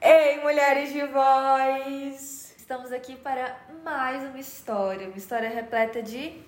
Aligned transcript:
Ei, 0.00 0.40
mulheres 0.40 0.92
de 0.92 1.04
voz! 1.06 2.54
Estamos 2.56 2.92
aqui 2.92 3.16
para 3.16 3.56
mais 3.84 4.22
uma 4.22 4.38
história, 4.38 5.08
uma 5.08 5.16
história 5.16 5.48
repleta 5.48 6.00
de 6.00 6.40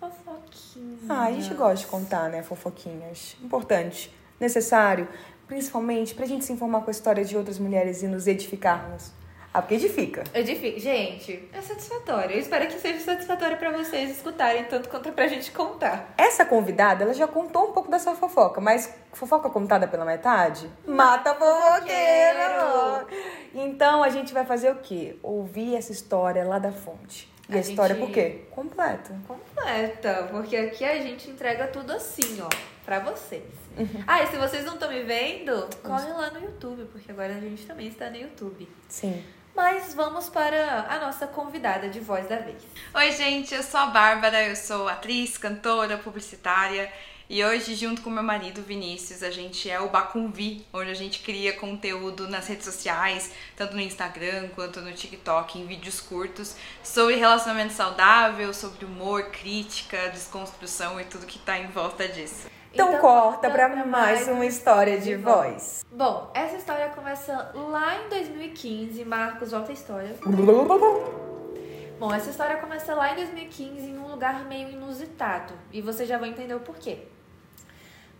fofoquinha. 0.00 0.98
Ah, 1.10 1.24
a 1.24 1.32
gente 1.32 1.52
gosta 1.52 1.84
de 1.84 1.86
contar, 1.88 2.30
né, 2.30 2.42
fofoquinhas. 2.42 3.36
Importante, 3.42 4.10
necessário, 4.40 5.06
principalmente 5.46 6.14
pra 6.14 6.24
gente 6.24 6.46
se 6.46 6.54
informar 6.54 6.80
com 6.80 6.88
a 6.88 6.90
história 6.90 7.22
de 7.22 7.36
outras 7.36 7.58
mulheres 7.58 8.02
e 8.02 8.08
nos 8.08 8.26
edificarmos. 8.26 9.12
Ah, 9.52 9.62
porque 9.62 9.74
edifica. 9.76 10.22
Edifica. 10.34 10.78
Gente, 10.78 11.48
é 11.52 11.60
satisfatório. 11.62 12.32
Eu 12.36 12.40
espero 12.40 12.66
que 12.66 12.78
seja 12.78 13.00
satisfatório 13.00 13.56
pra 13.56 13.70
vocês 13.70 14.10
escutarem 14.10 14.64
tanto 14.64 14.88
quanto 14.88 15.10
pra 15.12 15.26
gente 15.26 15.50
contar. 15.50 16.12
Essa 16.18 16.44
convidada, 16.44 17.02
ela 17.04 17.14
já 17.14 17.26
contou 17.26 17.70
um 17.70 17.72
pouco 17.72 17.90
dessa 17.90 18.14
fofoca, 18.14 18.60
mas 18.60 18.94
fofoca 19.12 19.48
contada 19.48 19.88
pela 19.88 20.04
metade? 20.04 20.70
Mata 20.86 21.34
fofoqueiro! 21.34 23.06
Então 23.54 24.02
a 24.02 24.08
gente 24.10 24.32
vai 24.34 24.44
fazer 24.44 24.70
o 24.70 24.76
quê? 24.76 25.16
Ouvir 25.22 25.76
essa 25.76 25.92
história 25.92 26.44
lá 26.44 26.58
da 26.58 26.70
fonte. 26.72 27.28
E 27.48 27.54
a, 27.54 27.56
A 27.56 27.60
história 27.60 27.94
gente- 27.96 28.04
por 28.06 28.12
quê? 28.12 28.42
Completa. 28.50 29.14
Completa, 29.26 30.28
porque 30.30 30.56
aqui 30.56 30.84
a 30.84 31.00
gente 31.00 31.30
entrega 31.30 31.66
tudo 31.68 31.92
assim, 31.92 32.40
ó, 32.42 32.48
pra 32.84 32.98
vocês. 33.00 33.42
Ah, 34.06 34.22
e 34.22 34.26
se 34.26 34.36
vocês 34.36 34.64
não 34.64 34.74
estão 34.74 34.90
me 34.90 35.02
vendo, 35.04 35.68
corre 35.82 36.12
lá 36.12 36.30
no 36.32 36.40
YouTube, 36.40 36.84
porque 36.92 37.10
agora 37.10 37.32
a 37.34 37.40
gente 37.40 37.64
também 37.64 37.86
está 37.86 38.10
no 38.10 38.16
YouTube. 38.16 38.68
Sim. 38.88 39.24
Mas 39.58 39.92
vamos 39.92 40.28
para 40.28 40.86
a 40.88 41.00
nossa 41.00 41.26
convidada 41.26 41.88
de 41.88 41.98
voz 41.98 42.28
da 42.28 42.36
vez. 42.36 42.62
Oi, 42.94 43.10
gente, 43.10 43.52
eu 43.52 43.62
sou 43.64 43.80
a 43.80 43.86
Bárbara, 43.86 44.44
eu 44.44 44.54
sou 44.54 44.86
atriz, 44.86 45.36
cantora, 45.36 45.98
publicitária 45.98 46.88
e 47.28 47.44
hoje, 47.44 47.74
junto 47.74 48.00
com 48.00 48.08
meu 48.08 48.22
marido 48.22 48.62
Vinícius, 48.62 49.20
a 49.20 49.32
gente 49.32 49.68
é 49.68 49.80
o 49.80 49.88
Bacunvi, 49.88 50.64
onde 50.72 50.92
a 50.92 50.94
gente 50.94 51.18
cria 51.24 51.52
conteúdo 51.54 52.28
nas 52.28 52.46
redes 52.46 52.66
sociais, 52.66 53.32
tanto 53.56 53.74
no 53.74 53.80
Instagram 53.80 54.48
quanto 54.54 54.80
no 54.80 54.92
TikTok, 54.92 55.58
em 55.58 55.66
vídeos 55.66 56.00
curtos, 56.00 56.54
sobre 56.80 57.16
relacionamento 57.16 57.72
saudável, 57.72 58.54
sobre 58.54 58.84
humor, 58.84 59.24
crítica, 59.32 60.08
desconstrução 60.10 61.00
e 61.00 61.04
tudo 61.04 61.26
que 61.26 61.40
tá 61.40 61.58
em 61.58 61.66
volta 61.66 62.06
disso. 62.06 62.48
Então, 62.78 62.90
Então, 62.90 63.00
corta 63.00 63.50
pra 63.50 63.68
mais 63.68 63.86
mais 63.88 64.28
uma 64.28 64.34
uma 64.34 64.46
história 64.46 65.00
de 65.00 65.16
voz. 65.16 65.84
Bom, 65.90 66.30
essa 66.32 66.56
história 66.56 66.88
começa 66.90 67.50
lá 67.52 67.96
em 67.96 68.08
2015. 68.08 69.04
Marcos, 69.04 69.50
volta 69.50 69.72
a 69.72 69.74
história. 69.74 70.14
Bom, 71.98 72.14
essa 72.14 72.30
história 72.30 72.56
começa 72.58 72.94
lá 72.94 73.12
em 73.12 73.16
2015 73.16 73.90
em 73.90 73.98
um 73.98 74.06
lugar 74.06 74.44
meio 74.44 74.68
inusitado. 74.70 75.54
E 75.72 75.82
vocês 75.82 76.08
já 76.08 76.18
vão 76.18 76.28
entender 76.28 76.54
o 76.54 76.60
porquê. 76.60 77.08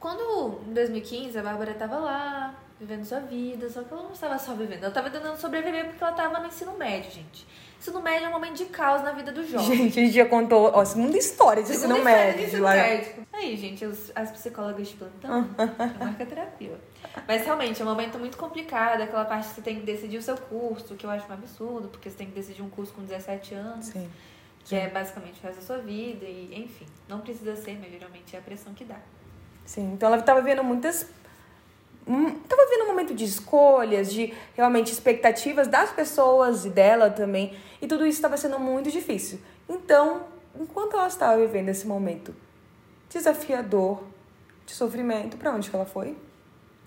Quando, 0.00 0.60
em 0.66 0.72
2015, 0.72 1.38
a 1.38 1.42
Bárbara 1.42 1.74
tava 1.74 1.98
lá, 1.98 2.54
vivendo 2.80 3.04
sua 3.04 3.20
vida, 3.20 3.68
só 3.68 3.82
que 3.82 3.92
ela 3.92 4.02
não 4.04 4.12
estava 4.12 4.38
só 4.38 4.52
vivendo, 4.54 4.78
ela 4.78 4.88
estava 4.88 5.10
tentando 5.10 5.36
sobreviver 5.36 5.86
porque 5.86 6.02
ela 6.02 6.12
estava 6.12 6.38
no 6.40 6.46
ensino 6.46 6.76
médio, 6.78 7.10
gente. 7.10 7.46
Ensino 7.78 8.00
médio 8.00 8.26
é 8.26 8.28
um 8.28 8.32
momento 8.32 8.56
de 8.56 8.64
caos 8.66 9.02
na 9.02 9.12
vida 9.12 9.30
do 9.32 9.46
jovem. 9.46 9.66
Gente, 9.76 9.98
a 10.00 10.02
gente 10.04 10.14
já 10.14 10.26
contou, 10.26 10.70
ó, 10.74 10.84
segunda 10.84 11.16
história 11.16 11.62
de 11.62 11.70
ensino 11.70 11.94
Segunda 11.94 12.10
de 12.10 12.16
médio. 12.16 12.46
ensino 12.46 12.62
lá. 12.64 12.72
médio. 12.72 13.26
Aí, 13.32 13.56
gente, 13.56 13.84
os- 13.84 14.10
as 14.16 14.30
psicólogas 14.32 14.88
de 14.88 14.94
plantão, 14.96 15.48
é 15.58 16.04
marca 16.04 16.26
terapia. 16.26 16.78
Mas 17.26 17.44
realmente 17.44 17.80
é 17.80 17.84
um 17.84 17.88
momento 17.88 18.18
muito 18.18 18.36
complicado, 18.36 19.00
aquela 19.00 19.24
parte 19.24 19.48
que 19.48 19.54
você 19.54 19.60
tem 19.62 19.76
que 19.80 19.86
decidir 19.86 20.18
o 20.18 20.22
seu 20.22 20.36
curso, 20.36 20.94
que 20.96 21.06
eu 21.06 21.10
acho 21.10 21.28
um 21.28 21.32
absurdo, 21.32 21.88
porque 21.88 22.10
você 22.10 22.16
tem 22.16 22.26
que 22.26 22.34
decidir 22.34 22.62
um 22.62 22.70
curso 22.70 22.92
com 22.92 23.02
17 23.02 23.54
anos, 23.54 23.86
Sim. 23.86 24.08
que 24.64 24.74
é 24.74 24.88
basicamente 24.88 25.38
o 25.40 25.42
resto 25.46 25.60
da 25.60 25.66
sua 25.66 25.78
vida, 25.78 26.24
e 26.26 26.52
enfim, 26.60 26.86
não 27.08 27.20
precisa 27.20 27.54
ser, 27.54 27.78
mas 27.80 27.90
geralmente 27.92 28.34
é 28.34 28.38
a 28.40 28.42
pressão 28.42 28.74
que 28.74 28.84
dá. 28.84 28.96
Sim, 29.64 29.92
então 29.92 30.08
ela 30.08 30.18
estava 30.18 30.40
vendo 30.40 30.64
muitas. 30.64 31.06
Estava 32.08 32.66
vendo 32.70 32.84
um 32.84 32.86
momento 32.86 33.14
de 33.14 33.24
escolhas, 33.24 34.10
de 34.12 34.32
realmente 34.56 34.92
expectativas 34.92 35.68
das 35.68 35.90
pessoas 35.90 36.64
e 36.64 36.70
dela 36.70 37.10
também. 37.10 37.54
E 37.82 37.86
tudo 37.86 38.06
isso 38.06 38.18
estava 38.18 38.36
sendo 38.36 38.58
muito 38.58 38.90
difícil. 38.90 39.38
Então, 39.68 40.22
enquanto 40.58 40.94
ela 40.94 41.06
estava 41.06 41.36
vivendo 41.36 41.68
esse 41.68 41.86
momento 41.86 42.34
desafiador, 43.10 44.02
de 44.66 44.74
sofrimento, 44.74 45.36
para 45.36 45.50
onde 45.52 45.70
que 45.70 45.76
ela 45.76 45.86
foi? 45.86 46.16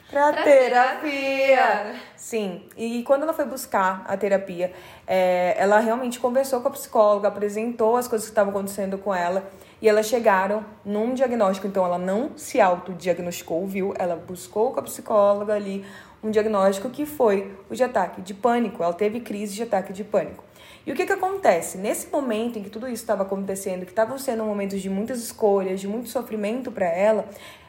Pra, 0.10 0.32
Pra 0.34 0.44
terapia! 0.44 1.10
terapia. 1.12 1.96
Sim, 2.18 2.68
e 2.78 3.02
quando 3.04 3.24
ela 3.24 3.34
foi 3.34 3.46
buscar 3.46 4.04
a 4.08 4.18
terapia, 4.18 4.74
é, 5.08 5.56
ela 5.58 5.80
realmente 5.80 6.20
conversou 6.20 6.62
com 6.62 6.68
a 6.68 6.72
psicóloga, 6.72 7.28
apresentou 7.28 7.96
as 7.96 8.08
coisas 8.08 8.28
que 8.28 8.32
estavam 8.32 8.52
acontecendo 8.52 8.98
com 8.98 9.14
ela 9.16 9.50
e 9.82 9.90
elas 9.90 10.06
chegaram 10.06 10.64
num 10.86 11.14
diagnóstico. 11.14 11.68
Então 11.68 11.84
ela 11.84 11.98
não 11.98 12.38
se 12.38 12.62
autodiagnosticou, 12.62 13.66
viu? 13.66 13.94
Ela 13.98 14.16
buscou 14.16 14.72
com 14.72 14.80
a 14.80 14.84
psicóloga 14.84 15.54
ali 15.54 15.86
um 16.24 16.30
diagnóstico 16.30 16.90
que 16.90 17.06
foi 17.06 17.52
o 17.70 17.76
de 17.76 17.84
ataque 17.84 18.22
de 18.22 18.34
pânico. 18.34 18.84
Ela 18.84 18.94
teve 18.94 19.20
crise 19.20 19.56
de 19.56 19.64
ataque 19.64 19.92
de 19.92 20.04
pânico. 20.04 20.44
E 20.86 20.92
o 20.92 20.96
que 20.96 21.06
que 21.06 21.14
acontece? 21.14 21.78
Nesse 21.78 22.12
momento 22.12 22.58
em 22.58 22.64
que 22.64 22.70
tudo 22.70 22.88
isso 22.88 23.04
estava 23.04 23.24
acontecendo, 23.24 23.86
que 23.86 23.92
estavam 23.92 24.18
sendo 24.18 24.44
momentos 24.44 24.82
de 24.82 24.90
muitas 24.90 25.20
escolhas, 25.20 25.80
de 25.80 25.88
muito 25.88 26.10
sofrimento 26.10 26.72
para 26.72 26.88
ela, 26.88 27.26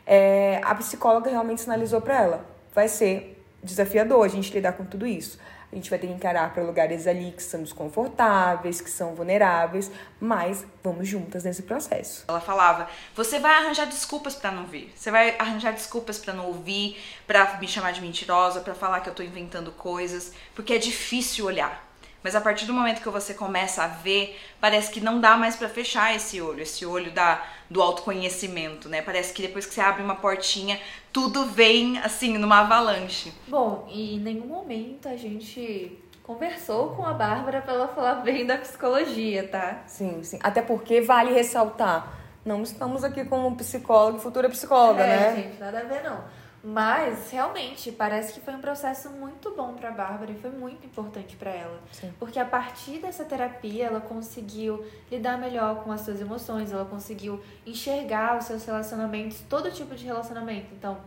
é, 0.06 0.61
a 0.65 0.75
psicóloga 0.75 1.31
realmente 1.31 1.61
sinalizou 1.61 2.01
para 2.01 2.22
ela: 2.22 2.47
vai 2.75 2.89
ser 2.89 3.43
desafiador 3.62 4.25
a 4.25 4.28
gente 4.28 4.53
lidar 4.53 4.72
com 4.72 4.84
tudo 4.84 5.06
isso. 5.06 5.39
A 5.72 5.75
gente 5.75 5.88
vai 5.88 5.99
ter 5.99 6.06
que 6.06 6.12
encarar 6.12 6.53
para 6.53 6.62
lugares 6.62 7.06
ali 7.06 7.33
que 7.33 7.43
são 7.43 7.62
desconfortáveis, 7.62 8.83
que 8.83 8.91
são 8.91 9.15
vulneráveis, 9.15 9.91
mas 10.21 10.66
vamos 10.84 11.09
juntas 11.09 11.44
nesse 11.44 11.62
processo. 11.62 12.25
Ela 12.28 12.43
falava: 12.43 12.88
"Você 13.15 13.38
vai 13.38 13.55
arranjar 13.55 13.87
desculpas 13.87 14.34
pra 14.34 14.50
não 14.50 14.66
vir. 14.66 14.93
Você 14.94 15.10
vai 15.10 15.34
arranjar 15.38 15.72
desculpas 15.72 16.19
pra 16.19 16.34
não 16.34 16.47
ouvir, 16.47 17.03
pra 17.27 17.59
me 17.59 17.66
chamar 17.66 17.93
de 17.93 18.03
mentirosa, 18.03 18.60
pra 18.60 18.75
falar 18.75 19.00
que 19.00 19.09
eu 19.09 19.15
tô 19.15 19.22
inventando 19.22 19.72
coisas, 19.72 20.33
porque 20.55 20.75
é 20.75 20.78
difícil 20.78 21.47
olhar. 21.47 21.91
Mas 22.22 22.34
a 22.34 22.41
partir 22.41 22.66
do 22.66 22.72
momento 22.72 23.03
que 23.03 23.09
você 23.09 23.34
começa 23.34 23.83
a 23.83 23.88
ver, 23.88 24.38
parece 24.60 24.91
que 24.91 25.00
não 25.00 25.21
dá 25.21 25.37
mais 25.37 25.56
pra 25.56 25.69
fechar 25.69 26.15
esse 26.15 26.41
olho, 26.41 26.62
esse 26.62 26.87
olho 26.87 27.10
da 27.10 27.43
do 27.69 27.81
autoconhecimento, 27.81 28.88
né? 28.88 29.00
Parece 29.00 29.33
que 29.33 29.41
depois 29.41 29.65
que 29.65 29.75
você 29.75 29.81
abre 29.81 30.03
uma 30.03 30.16
portinha, 30.16 30.78
tudo 31.10 31.47
vem 31.47 31.99
assim 31.99 32.37
numa 32.37 32.60
avalanche. 32.60 33.33
Bom, 33.49 33.88
e 33.91 34.16
em 34.16 34.19
nenhum 34.21 34.47
momento 34.47 35.09
a 35.09 35.16
gente 35.16 35.99
conversou 36.22 36.91
com 36.91 37.05
a 37.05 37.15
Bárbara 37.15 37.62
pra 37.62 37.72
ela 37.72 37.88
falar 37.88 38.16
bem 38.16 38.47
da 38.47 38.59
psicologia, 38.59 39.49
tá? 39.49 39.83
Sim, 39.87 40.22
sim. 40.22 40.39
Até 40.43 40.60
porque 40.62 41.00
vale 41.00 41.33
ressaltar, 41.33 42.12
não 42.44 42.62
estamos 42.62 43.03
aqui 43.03 43.25
como 43.25 43.56
psicóloga 43.56 44.19
futura 44.19 44.49
psicóloga, 44.49 45.03
é, 45.03 45.06
né? 45.06 45.43
gente, 45.43 45.59
nada 45.59 45.81
a 45.81 45.84
ver 45.84 46.03
não. 46.04 46.22
Mas 46.65 47.31
realmente 47.31 47.91
parece 47.91 48.33
que 48.33 48.41
foi 48.41 48.55
um 48.55 48.61
processo 48.61 49.11
muito 49.11 49.50
bom 49.50 49.75
pra 49.75 49.91
Bárbara 49.91 50.31
e 50.31 50.34
foi 50.34 50.50
muito 50.50 50.87
importante 50.87 51.34
pra 51.37 51.50
ela. 51.50 51.81
Sim. 51.91 52.12
Porque 52.21 52.39
a 52.39 52.45
partir 52.45 52.99
dessa 52.99 53.25
terapia 53.25 53.87
ela 53.87 54.00
conseguiu 54.00 54.84
lidar 55.11 55.39
melhor 55.39 55.83
com 55.83 55.91
as 55.91 56.03
suas 56.03 56.21
emoções, 56.21 56.72
ela 56.72 56.84
conseguiu 56.84 57.43
enxergar 57.67 58.39
os 58.39 58.45
seus 58.45 58.65
relacionamentos, 58.65 59.41
todo 59.49 59.72
tipo 59.72 59.95
de 59.97 60.05
relacionamento. 60.05 60.69
Então, 60.72 60.99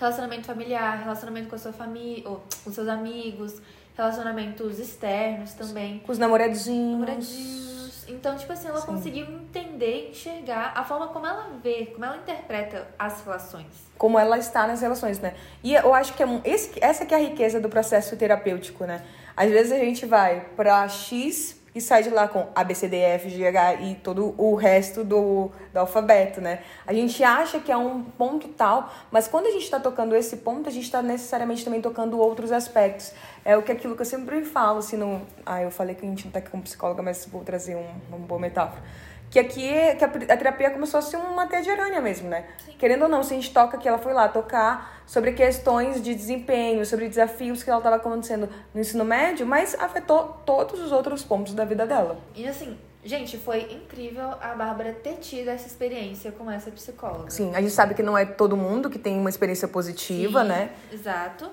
relacionamento 0.00 0.46
familiar, 0.46 0.98
relacionamento 0.98 1.48
com 1.48 1.54
a 1.54 1.58
sua 1.58 1.72
família, 1.72 2.28
ou 2.28 2.42
com 2.64 2.72
seus 2.72 2.88
amigos, 2.88 3.62
relacionamentos 3.96 4.80
externos 4.80 5.52
também. 5.52 6.00
Com 6.00 6.10
os 6.10 6.18
namoradinhos. 6.18 6.92
namoradinhos. 6.92 7.73
Então, 8.08 8.36
tipo 8.36 8.52
assim, 8.52 8.68
ela 8.68 8.80
Sim. 8.80 8.86
conseguiu 8.86 9.26
entender, 9.26 10.10
enxergar 10.10 10.72
a 10.74 10.84
forma 10.84 11.08
como 11.08 11.26
ela 11.26 11.48
vê, 11.62 11.86
como 11.92 12.04
ela 12.04 12.16
interpreta 12.16 12.86
as 12.98 13.22
relações. 13.24 13.66
como 13.96 14.18
ela 14.18 14.36
está 14.38 14.66
nas 14.66 14.80
relações, 14.82 15.20
né? 15.20 15.34
E 15.62 15.74
eu 15.74 15.94
acho 15.94 16.14
que 16.14 16.22
é 16.22 16.26
um- 16.26 16.40
esse, 16.44 16.72
essa 16.82 17.06
que 17.06 17.14
é 17.14 17.16
a 17.16 17.20
riqueza 17.20 17.60
do 17.60 17.68
processo 17.68 18.16
terapêutico, 18.16 18.84
né? 18.84 19.02
Às 19.36 19.50
vezes 19.50 19.72
a 19.72 19.78
gente 19.78 20.04
vai 20.04 20.40
pra 20.56 20.86
X 20.88 21.56
e 21.74 21.80
sai 21.80 22.02
de 22.02 22.10
lá 22.10 22.28
com 22.28 22.46
A, 22.54 22.62
B, 22.62 22.74
C, 22.74 22.86
D, 22.86 22.96
E, 22.96 23.02
F, 23.02 23.28
G, 23.28 23.46
H 23.46 23.74
e 23.74 23.94
todo 23.96 24.34
o 24.38 24.54
resto 24.54 25.02
do, 25.02 25.50
do 25.72 25.78
alfabeto, 25.78 26.40
né? 26.40 26.60
A 26.86 26.92
gente 26.92 27.22
acha 27.24 27.58
que 27.58 27.72
é 27.72 27.76
um 27.76 28.02
ponto 28.02 28.46
tal, 28.48 28.92
mas 29.10 29.26
quando 29.26 29.46
a 29.46 29.50
gente 29.50 29.68
tá 29.68 29.80
tocando 29.80 30.14
esse 30.14 30.36
ponto, 30.36 30.68
a 30.68 30.72
gente 30.72 30.90
tá 30.90 31.02
necessariamente 31.02 31.64
também 31.64 31.80
tocando 31.80 32.18
outros 32.18 32.52
aspectos. 32.52 33.12
É 33.44 33.56
o 33.56 33.62
que 33.62 33.72
aquilo 33.72 33.96
que 33.96 34.02
eu 34.02 34.06
sempre 34.06 34.44
falo, 34.44 34.78
assim, 34.78 34.96
no... 34.96 35.20
Ah, 35.44 35.62
eu 35.62 35.70
falei 35.70 35.94
que 35.94 36.06
a 36.06 36.08
gente 36.08 36.24
não 36.24 36.32
tá 36.32 36.38
aqui 36.38 36.50
como 36.50 36.62
psicóloga, 36.62 37.02
mas 37.02 37.26
vou 37.26 37.42
trazer 37.42 37.74
um, 37.74 37.86
uma 38.08 38.18
boa 38.18 38.40
metáfora. 38.40 38.82
Que 39.30 39.38
aqui 39.38 39.66
é- 39.68 39.94
que 39.96 40.04
a, 40.04 40.08
a 40.08 40.36
terapia 40.36 40.70
começou 40.70 40.98
a 40.98 41.02
ser 41.02 41.16
uma 41.16 41.46
teia 41.46 41.62
de 41.62 41.70
aranha 41.70 42.00
mesmo, 42.00 42.28
né? 42.28 42.44
Querendo 42.78 43.02
ou 43.02 43.08
não, 43.08 43.22
se 43.22 43.32
a 43.32 43.36
gente 43.36 43.52
toca 43.52 43.78
que 43.78 43.88
ela 43.88 43.98
foi 43.98 44.12
lá 44.12 44.28
tocar 44.28 45.02
sobre 45.06 45.32
questões 45.32 46.02
de 46.02 46.14
desempenho, 46.14 46.84
sobre 46.86 47.08
desafios 47.08 47.62
que 47.62 47.70
ela 47.70 47.78
estava 47.78 47.96
acontecendo 47.96 48.48
no 48.72 48.80
ensino 48.80 49.04
médio, 49.04 49.46
mas 49.46 49.74
afetou 49.74 50.40
todos 50.44 50.80
os 50.80 50.92
outros 50.92 51.22
pontos 51.24 51.54
da 51.54 51.64
vida 51.64 51.86
dela. 51.86 52.18
E 52.34 52.46
assim, 52.46 52.78
gente, 53.04 53.36
foi 53.38 53.62
incrível 53.72 54.30
a 54.40 54.54
Bárbara 54.54 54.92
ter 54.92 55.14
tido 55.16 55.48
essa 55.48 55.66
experiência 55.66 56.32
com 56.32 56.50
essa 56.50 56.70
psicóloga. 56.70 57.30
Sim, 57.30 57.54
a 57.54 57.60
gente 57.60 57.72
sabe 57.72 57.94
que 57.94 58.02
não 58.02 58.16
é 58.16 58.24
todo 58.24 58.56
mundo 58.56 58.88
que 58.88 58.98
tem 58.98 59.18
uma 59.18 59.30
experiência 59.30 59.68
positiva, 59.68 60.42
Sim, 60.42 60.48
né? 60.48 60.70
Exato. 60.92 61.50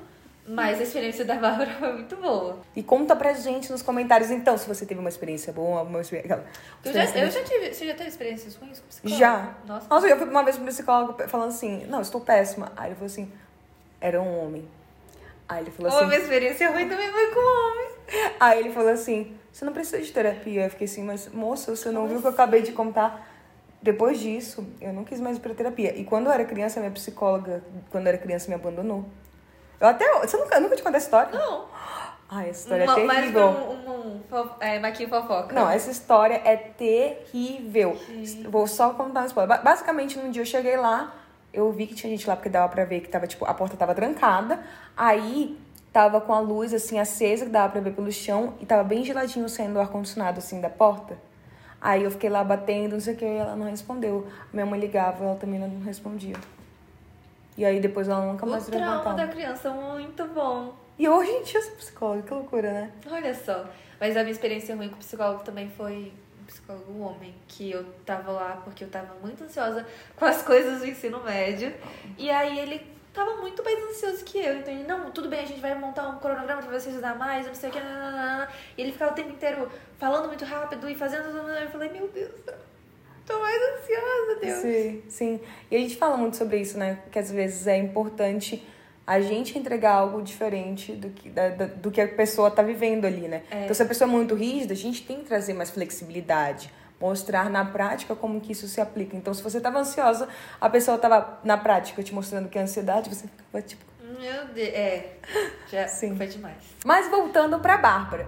Mas 0.47 0.79
a 0.79 0.83
experiência 0.83 1.23
da 1.23 1.35
Bárbara 1.35 1.71
foi 1.71 1.93
muito 1.93 2.15
boa. 2.15 2.59
E 2.75 2.81
conta 2.81 3.15
pra 3.15 3.31
gente 3.33 3.71
nos 3.71 3.81
comentários, 3.81 4.31
então, 4.31 4.57
se 4.57 4.67
você 4.67 4.85
teve 4.85 4.99
uma 4.99 5.09
experiência 5.09 5.53
boa, 5.53 5.83
uma 5.83 6.01
experiência... 6.01 6.33
aquela 6.33 6.49
Eu 6.83 6.93
já, 6.93 7.19
eu 7.19 7.31
já 7.31 7.43
tive. 7.43 7.73
Você 7.73 7.87
já 7.87 7.93
teve 7.93 8.09
experiências 8.09 8.55
ruins 8.55 8.79
com 8.79 8.87
psicólogo? 8.87 9.19
Já. 9.19 9.55
Nossa. 9.67 9.87
Nossa, 9.87 10.07
eu 10.07 10.17
fui 10.17 10.27
uma 10.27 10.43
vez 10.43 10.57
pro 10.57 10.65
psicólogo 10.65 11.27
falando 11.27 11.49
assim, 11.49 11.85
não, 11.85 12.01
estou 12.01 12.21
péssima. 12.21 12.71
Aí 12.75 12.87
ele 12.87 12.95
falou 12.95 13.05
assim, 13.05 13.31
era 13.99 14.19
um 14.19 14.45
homem. 14.45 14.67
Aí 15.47 15.61
ele 15.61 15.71
falou 15.71 15.91
Uma 15.91 15.99
assim, 15.99 16.07
minha 16.07 16.19
experiência 16.19 16.71
ruim 16.71 16.89
também 16.89 17.11
foi 17.11 17.27
com 17.27 17.39
homem. 17.39 18.31
aí 18.39 18.59
ele 18.59 18.71
falou 18.71 18.89
assim, 18.89 19.35
você 19.51 19.63
não 19.63 19.73
precisa 19.73 20.01
de 20.01 20.11
terapia. 20.11 20.63
Eu 20.63 20.69
fiquei 20.71 20.85
assim, 20.85 21.03
mas 21.03 21.29
moça, 21.29 21.75
você 21.75 21.91
não 21.91 22.07
viu 22.07 22.17
o 22.17 22.21
que 22.21 22.27
eu 22.27 22.31
acabei 22.31 22.63
de 22.63 22.71
contar? 22.71 23.27
Depois 23.81 24.19
disso, 24.19 24.67
eu 24.79 24.93
não 24.93 25.03
quis 25.03 25.19
mais 25.19 25.37
ir 25.37 25.39
pra 25.39 25.53
terapia. 25.53 25.95
E 25.97 26.03
quando 26.03 26.27
eu 26.27 26.31
era 26.31 26.45
criança, 26.45 26.79
minha 26.79 26.91
psicóloga, 26.91 27.63
quando 27.89 28.05
eu 28.05 28.09
era 28.09 28.17
criança, 28.17 28.47
me 28.47 28.55
abandonou. 28.55 29.05
Eu 29.81 29.87
até. 29.87 30.07
Você 30.19 30.37
nunca, 30.37 30.59
nunca 30.59 30.75
te 30.75 30.83
contei 30.83 30.97
essa 30.97 31.07
história? 31.07 31.37
Não. 31.37 31.65
Ai, 32.29 32.49
essa 32.49 32.61
história 32.61 32.85
Uma- 32.85 32.99
é 32.99 33.03
mais 33.05 33.19
terrível. 33.19 33.47
um, 33.47 33.71
um, 33.73 34.15
um 34.17 34.21
fo- 34.29 34.55
é, 34.61 34.79
Maquinho 34.79 35.09
fofoca. 35.09 35.53
Não, 35.53 35.69
essa 35.69 35.91
história 35.91 36.41
é 36.45 36.55
terrível. 36.55 37.97
Vou 38.49 38.67
só 38.67 38.91
contar 38.91 39.23
um 39.23 39.25
spoiler. 39.25 39.57
Ba- 39.57 39.63
Basicamente, 39.63 40.17
num 40.17 40.31
dia 40.31 40.41
eu 40.41 40.45
cheguei 40.45 40.77
lá, 40.77 41.13
eu 41.51 41.69
vi 41.73 41.87
que 41.87 41.95
tinha 41.95 42.09
gente 42.09 42.25
lá, 42.27 42.35
porque 42.37 42.47
dava 42.47 42.69
pra 42.69 42.85
ver 42.85 43.01
que 43.01 43.09
tava, 43.09 43.27
tipo, 43.27 43.43
a 43.43 43.53
porta 43.53 43.75
tava 43.75 43.93
trancada. 43.93 44.61
Aí 44.95 45.59
tava 45.91 46.21
com 46.21 46.33
a 46.33 46.39
luz, 46.39 46.73
assim, 46.73 46.99
acesa, 46.99 47.43
que 47.45 47.51
dava 47.51 47.69
pra 47.73 47.81
ver 47.81 47.91
pelo 47.91 48.09
chão, 48.11 48.53
e 48.61 48.65
tava 48.65 48.83
bem 48.83 49.03
geladinho 49.03 49.49
saindo 49.49 49.75
o 49.77 49.81
ar-condicionado, 49.81 50.37
assim, 50.39 50.61
da 50.61 50.69
porta. 50.69 51.17
Aí 51.81 52.03
eu 52.03 52.11
fiquei 52.11 52.29
lá 52.29 52.43
batendo, 52.45 52.93
não 52.93 52.99
sei 53.01 53.13
o 53.15 53.17
que, 53.17 53.25
e 53.25 53.37
ela 53.37 53.55
não 53.57 53.65
respondeu. 53.69 54.25
Minha 54.53 54.65
mãe 54.65 54.79
ligava, 54.79 55.25
ela 55.25 55.35
também 55.35 55.59
não 55.59 55.81
respondia. 55.81 56.35
E 57.61 57.65
aí 57.65 57.79
depois 57.79 58.09
ela 58.09 58.25
nunca 58.25 58.43
O 58.43 58.49
mais 58.49 58.65
trauma 58.65 58.87
levantava. 58.87 59.15
da 59.17 59.27
criança 59.27 59.67
é 59.67 59.71
muito 59.71 60.25
bom. 60.29 60.73
E 60.97 61.07
hoje 61.07 61.29
em 61.29 61.43
dia 61.43 61.59
eu 61.59 61.63
sou 61.63 61.75
psicóloga, 61.75 62.23
que 62.23 62.33
loucura, 62.33 62.71
né? 62.73 62.91
Olha 63.07 63.35
só. 63.35 63.65
Mas 63.99 64.17
a 64.17 64.21
minha 64.21 64.31
experiência 64.31 64.75
ruim 64.75 64.89
com 64.89 64.97
psicólogo 64.97 65.43
também 65.43 65.69
foi 65.69 66.11
um 66.41 66.45
psicólogo 66.45 66.99
homem. 67.03 67.35
Que 67.47 67.69
eu 67.69 67.85
tava 68.03 68.31
lá 68.31 68.59
porque 68.63 68.83
eu 68.83 68.89
tava 68.89 69.13
muito 69.21 69.43
ansiosa 69.43 69.85
com 70.15 70.25
as 70.25 70.41
coisas 70.41 70.79
do 70.79 70.87
ensino 70.87 71.21
médio. 71.23 71.71
E 72.17 72.31
aí 72.31 72.57
ele 72.57 72.83
tava 73.13 73.35
muito 73.35 73.63
mais 73.63 73.77
ansioso 73.89 74.25
que 74.25 74.39
eu. 74.39 74.57
Então 74.57 74.73
ele, 74.73 74.85
não, 74.85 75.11
tudo 75.11 75.29
bem, 75.29 75.41
a 75.41 75.45
gente 75.45 75.61
vai 75.61 75.75
montar 75.75 76.07
um 76.07 76.17
cronograma 76.17 76.63
pra 76.63 76.79
você 76.79 76.89
estudar 76.89 77.13
mais, 77.15 77.45
não 77.45 77.53
sei 77.53 77.69
o 77.69 77.73
que. 77.73 77.79
nananana. 77.79 78.47
E 78.75 78.81
ele 78.81 78.91
ficava 78.91 79.11
o 79.11 79.15
tempo 79.15 79.29
inteiro 79.29 79.69
falando 79.99 80.25
muito 80.27 80.43
rápido 80.45 80.89
e 80.89 80.95
fazendo. 80.95 81.27
Eu 81.47 81.69
falei, 81.69 81.89
meu 81.91 82.07
Deus, 82.07 82.31
tô 83.31 83.39
mais 83.39 83.61
ansiosa, 83.61 84.39
Deus. 84.41 84.59
Sim, 84.61 85.03
sim. 85.07 85.39
E 85.69 85.75
a 85.75 85.79
gente 85.79 85.95
fala 85.97 86.17
muito 86.17 86.37
sobre 86.37 86.57
isso, 86.57 86.77
né? 86.77 86.99
Que 87.11 87.19
às 87.19 87.31
vezes 87.31 87.67
é 87.67 87.77
importante 87.77 88.65
a 89.05 89.19
gente 89.19 89.57
entregar 89.57 89.93
algo 89.93 90.21
diferente 90.21 90.93
do 90.93 91.09
que, 91.09 91.29
da- 91.29 91.49
da- 91.49 91.65
do 91.65 91.91
que 91.91 91.99
a 91.99 92.07
pessoa 92.07 92.49
tá 92.51 92.61
vivendo 92.61 93.05
ali, 93.05 93.27
né? 93.27 93.43
Então, 93.51 93.73
se 93.73 93.81
a 93.81 93.85
pessoa 93.85 94.07
é 94.07 94.11
muito 94.11 94.35
rígida, 94.35 94.73
a 94.73 94.77
gente 94.77 95.03
tem 95.05 95.17
que 95.19 95.25
trazer 95.25 95.53
mais 95.53 95.69
flexibilidade. 95.69 96.71
Mostrar 96.99 97.49
na 97.49 97.65
prática 97.65 98.15
como 98.15 98.39
que 98.39 98.51
isso 98.51 98.67
se 98.67 98.79
aplica. 98.79 99.17
Então, 99.17 99.33
se 99.33 99.41
você 99.41 99.59
tava 99.59 99.79
ansiosa, 99.79 100.29
a 100.61 100.69
pessoa 100.69 100.97
tava 100.99 101.39
na 101.43 101.57
prática 101.57 102.03
te 102.03 102.13
mostrando 102.13 102.47
que 102.47 102.59
é 102.59 102.61
ansiedade, 102.61 103.09
você 103.09 103.27
ficava 103.27 103.61
tipo... 103.63 103.83
Meu 104.19 104.45
Deus. 104.53 104.69
É. 104.69 105.13
Já 105.71 105.87
Sim. 105.87 106.15
foi 106.15 106.27
demais. 106.27 106.57
Mas 106.85 107.09
voltando 107.09 107.59
pra 107.59 107.77
Bárbara. 107.77 108.27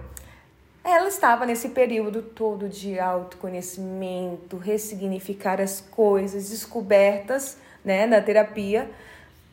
Ela 0.84 1.08
estava 1.08 1.46
nesse 1.46 1.70
período 1.70 2.20
todo 2.20 2.68
de 2.68 3.00
autoconhecimento, 3.00 4.58
ressignificar 4.58 5.58
as 5.58 5.80
coisas, 5.80 6.50
descobertas, 6.50 7.56
né, 7.82 8.04
na 8.04 8.20
terapia, 8.20 8.90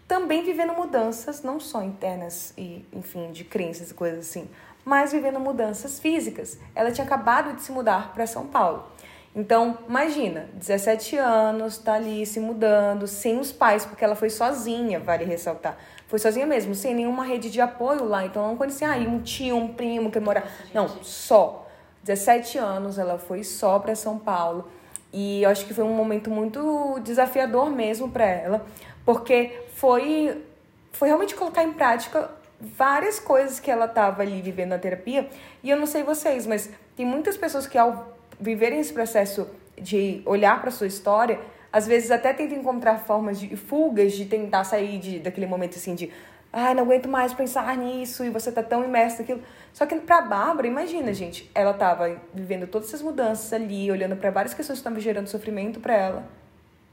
também 0.09 0.43
vivendo 0.43 0.73
mudanças, 0.73 1.41
não 1.41 1.57
só 1.57 1.81
internas 1.83 2.53
e, 2.57 2.85
enfim, 2.91 3.31
de 3.31 3.45
crenças 3.45 3.91
e 3.91 3.93
coisas 3.93 4.27
assim, 4.27 4.49
mas 4.83 5.13
vivendo 5.13 5.39
mudanças 5.39 6.01
físicas. 6.01 6.59
Ela 6.75 6.91
tinha 6.91 7.05
acabado 7.05 7.55
de 7.55 7.61
se 7.61 7.71
mudar 7.71 8.13
para 8.13 8.27
São 8.27 8.47
Paulo. 8.47 8.91
Então, 9.33 9.77
imagina, 9.87 10.49
17 10.55 11.15
anos, 11.15 11.77
tá 11.77 11.93
ali 11.93 12.25
se 12.25 12.41
mudando, 12.41 13.07
sem 13.07 13.39
os 13.39 13.53
pais, 13.53 13.85
porque 13.85 14.03
ela 14.03 14.15
foi 14.15 14.29
sozinha, 14.29 14.99
vale 14.99 15.23
ressaltar. 15.23 15.77
Foi 16.11 16.19
sozinha 16.19 16.45
mesmo, 16.45 16.75
sem 16.75 16.93
nenhuma 16.93 17.23
rede 17.23 17.49
de 17.49 17.61
apoio 17.61 18.03
lá. 18.03 18.25
Então, 18.25 18.45
não 18.45 18.57
conhecia 18.57 18.89
aí 18.89 19.07
um 19.07 19.21
tio, 19.21 19.55
um 19.55 19.69
primo 19.69 20.11
que 20.11 20.19
mora. 20.19 20.43
Não, 20.73 20.89
só. 21.01 21.65
17 22.03 22.57
anos, 22.57 22.99
ela 22.99 23.17
foi 23.17 23.45
só 23.45 23.79
para 23.79 23.95
São 23.95 24.19
Paulo. 24.19 24.67
E 25.13 25.41
eu 25.41 25.49
acho 25.49 25.65
que 25.65 25.73
foi 25.73 25.85
um 25.85 25.93
momento 25.93 26.29
muito 26.29 26.99
desafiador 26.99 27.71
mesmo 27.71 28.09
para 28.09 28.25
ela, 28.25 28.65
porque 29.05 29.57
foi, 29.75 30.43
foi 30.91 31.07
realmente 31.07 31.33
colocar 31.33 31.63
em 31.63 31.71
prática 31.71 32.29
várias 32.59 33.17
coisas 33.17 33.61
que 33.61 33.71
ela 33.71 33.85
estava 33.85 34.21
ali 34.21 34.41
vivendo 34.41 34.71
na 34.71 34.77
terapia. 34.77 35.29
E 35.63 35.69
eu 35.69 35.77
não 35.77 35.85
sei 35.85 36.03
vocês, 36.03 36.45
mas 36.45 36.69
tem 36.93 37.05
muitas 37.05 37.37
pessoas 37.37 37.65
que 37.65 37.77
ao 37.77 38.17
viverem 38.37 38.81
esse 38.81 38.91
processo 38.91 39.47
de 39.79 40.21
olhar 40.25 40.59
para 40.59 40.71
sua 40.71 40.87
história, 40.87 41.39
às 41.71 41.88
vezes 41.88 42.12
até 42.12 42.33
tentam 42.33 42.57
encontrar 42.57 43.00
formas 43.00 43.39
de 43.39 43.56
fugas 43.56 44.13
de 44.13 44.25
tentar 44.25 44.63
sair 44.63 45.00
de, 45.00 45.19
daquele 45.19 45.47
momento 45.47 45.75
assim 45.77 45.95
de 45.95 46.12
ai, 46.53 46.73
não 46.73 46.83
aguento 46.83 47.07
mais 47.07 47.33
pensar 47.33 47.77
nisso 47.77 48.25
e 48.25 48.29
você 48.29 48.51
tá 48.51 48.62
tão 48.62 48.83
imerso 48.83 49.19
naquilo. 49.19 49.41
Só 49.73 49.85
que 49.85 49.95
pra 50.01 50.21
Bárbara, 50.21 50.68
imagina, 50.68 51.13
gente, 51.13 51.50
ela 51.56 51.73
tava 51.73 52.19
vivendo 52.33 52.68
todas 52.68 52.89
essas 52.89 53.01
mudanças 53.01 53.53
ali, 53.53 53.89
olhando 53.89 54.18
para 54.18 54.29
várias 54.31 54.53
questões 54.53 54.77
que 54.77 54.81
estavam 54.81 55.00
gerando 55.00 55.27
sofrimento 55.27 55.79
para 55.79 55.94
ela, 55.95 56.23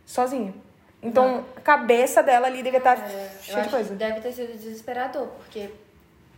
sozinha. 0.07 0.55
Então, 1.03 1.45
a 1.57 1.61
cabeça 1.61 2.23
dela 2.23 2.47
ali 2.47 2.63
devia 2.63 2.79
estar 2.79 2.99
É, 2.99 3.27
eu 3.37 3.43
cheia 3.43 3.63
de 3.63 3.69
coisa. 3.69 3.95
deve 3.95 4.21
ter 4.21 4.33
sido 4.33 4.53
desesperador, 4.53 5.27
porque. 5.29 5.71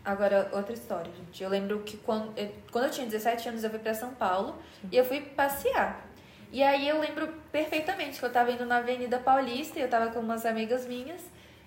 Agora, 0.03 0.49
outra 0.53 0.73
história, 0.73 1.11
gente. 1.13 1.43
Eu 1.43 1.51
lembro 1.51 1.81
que 1.81 1.99
quando 1.99 2.33
eu, 2.37 2.51
quando 2.73 2.87
eu 2.87 2.91
tinha 2.91 3.07
17 3.07 3.51
anos, 3.51 3.65
eu 3.65 3.69
fui 3.71 3.79
pra 3.79 3.93
São 3.93 4.11
Paulo 4.11 4.55
e 4.91 4.97
eu 4.97 5.05
fui 5.05 5.21
passear. 5.21 6.07
E 6.53 6.63
aí 6.63 6.89
eu 6.89 6.99
lembro 7.01 7.29
perfeitamente 7.53 8.19
que 8.19 8.25
eu 8.25 8.33
tava 8.33 8.51
indo 8.51 8.65
na 8.65 8.79
Avenida 8.79 9.19
Paulista 9.19 9.79
e 9.79 9.83
eu 9.83 9.89
tava 9.89 10.11
com 10.11 10.19
umas 10.19 10.45
amigas 10.45 10.87
minhas. 10.87 11.21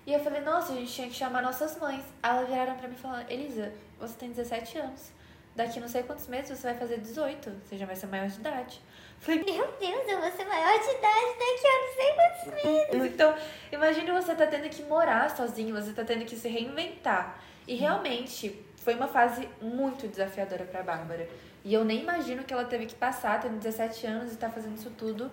E 0.06 0.12
eu 0.12 0.20
falei, 0.20 0.42
nossa, 0.42 0.72
a 0.72 0.76
gente 0.76 0.92
tinha 0.92 1.08
que 1.08 1.14
chamar 1.14 1.42
nossas 1.42 1.78
mães. 1.78 2.04
Elas 2.22 2.46
viraram 2.46 2.76
pra 2.76 2.86
mim 2.86 2.94
e 2.94 2.98
falaram, 2.98 3.24
Elisa, 3.30 3.72
você 3.98 4.14
tem 4.18 4.30
17 4.30 4.78
anos. 4.78 5.12
Daqui 5.56 5.80
não 5.80 5.88
sei 5.88 6.02
quantos 6.02 6.26
meses 6.26 6.58
você 6.58 6.68
vai 6.68 6.76
fazer 6.76 6.98
18. 6.98 7.50
Você 7.64 7.78
já 7.78 7.86
vai 7.86 7.96
ser 7.96 8.08
maior 8.08 8.26
de 8.26 8.38
idade. 8.38 8.80
Falei, 9.20 9.42
Meu 9.42 9.66
Deus, 9.80 10.08
eu 10.08 10.20
vou 10.20 10.30
ser 10.32 10.44
maior 10.44 10.78
de 10.78 10.90
idade 10.90 11.38
daqui 11.38 11.66
a 11.66 11.80
não 11.80 11.94
sei 11.94 12.12
quantos 12.12 12.64
meses. 12.64 13.14
Então, 13.14 13.34
imagine 13.72 14.10
você 14.10 14.34
tá 14.34 14.46
tendo 14.46 14.68
que 14.68 14.82
morar 14.82 15.34
sozinho, 15.34 15.74
você 15.74 15.92
tá 15.92 16.04
tendo 16.04 16.26
que 16.26 16.36
se 16.36 16.48
reinventar. 16.48 17.40
E 17.66 17.74
realmente 17.74 18.62
foi 18.76 18.94
uma 18.94 19.08
fase 19.08 19.48
muito 19.62 20.06
desafiadora 20.06 20.64
pra 20.64 20.82
Bárbara. 20.82 21.26
E 21.64 21.72
eu 21.72 21.84
nem 21.84 22.02
imagino 22.02 22.44
que 22.44 22.52
ela 22.52 22.64
teve 22.64 22.86
que 22.86 22.94
passar, 22.94 23.40
tendo 23.40 23.56
17 23.58 24.06
anos 24.06 24.32
e 24.32 24.36
tá 24.36 24.50
fazendo 24.50 24.76
isso 24.76 24.90
tudo 24.98 25.30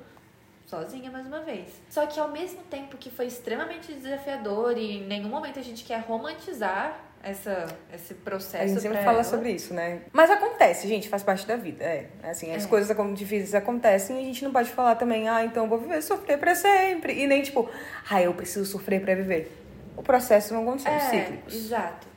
sozinha 0.66 1.12
mais 1.12 1.28
uma 1.28 1.42
vez. 1.42 1.68
Só 1.89 2.06
que 2.07 2.18
ao 2.19 2.30
mesmo 2.30 2.62
tempo 2.69 2.95
que 2.98 3.10
foi 3.12 3.25
extremamente 3.27 3.91
desafiador 3.94 4.77
e 4.77 5.00
em 5.00 5.03
nenhum 5.08 5.27
momento 5.27 5.60
a 5.60 5.62
gente 5.62 5.84
quer 5.84 6.00
romantizar 6.00 6.98
essa, 7.22 7.67
esse 7.94 8.13
processo 8.13 8.63
A 8.63 8.67
gente 8.67 8.82
sempre 8.82 9.00
fala 9.00 9.15
ela. 9.17 9.24
sobre 9.25 9.51
isso, 9.51 9.74
né? 9.74 10.01
Mas 10.13 10.32
acontece, 10.32 10.88
gente, 10.88 11.10
faz 11.10 11.22
parte 11.22 11.46
da 11.46 11.58
vida. 11.58 11.84
É, 11.84 12.08
assim, 12.24 12.56
as 12.56 12.63
É. 12.63 12.67
coisas 12.67 12.96
difíceis 13.13 13.53
acontecem 13.53 14.15
e 14.17 14.22
a 14.22 14.24
gente 14.24 14.44
não 14.46 14.51
pode 14.53 14.70
falar 14.72 14.96
também, 14.96 15.27
ah, 15.27 15.44
então 15.44 15.63
eu 15.65 15.70
vou 15.70 15.77
viver 15.79 16.01
sofrer 16.01 16.38
pra 16.39 16.56
sempre. 16.56 17.13
E 17.22 17.27
nem 17.27 17.41
tipo, 17.44 17.70
ah, 18.10 18.22
eu 18.22 18.34
preciso 18.34 18.63
sofrer 18.65 19.01
pra 19.01 19.13
viver. 19.13 19.51
O 19.98 20.01
processo 20.01 20.53
não 20.53 20.62
aconteceu, 20.63 20.94
É, 20.94 21.00
cíclicos. 21.00 21.53
exato. 21.53 22.08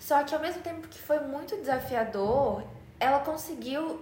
Só 0.00 0.22
que 0.24 0.34
ao 0.34 0.40
mesmo 0.40 0.60
tempo 0.62 0.88
que 0.88 0.98
foi 0.98 1.20
muito 1.20 1.54
desafiador, 1.56 2.64
ela 3.00 3.20
conseguiu 3.20 4.00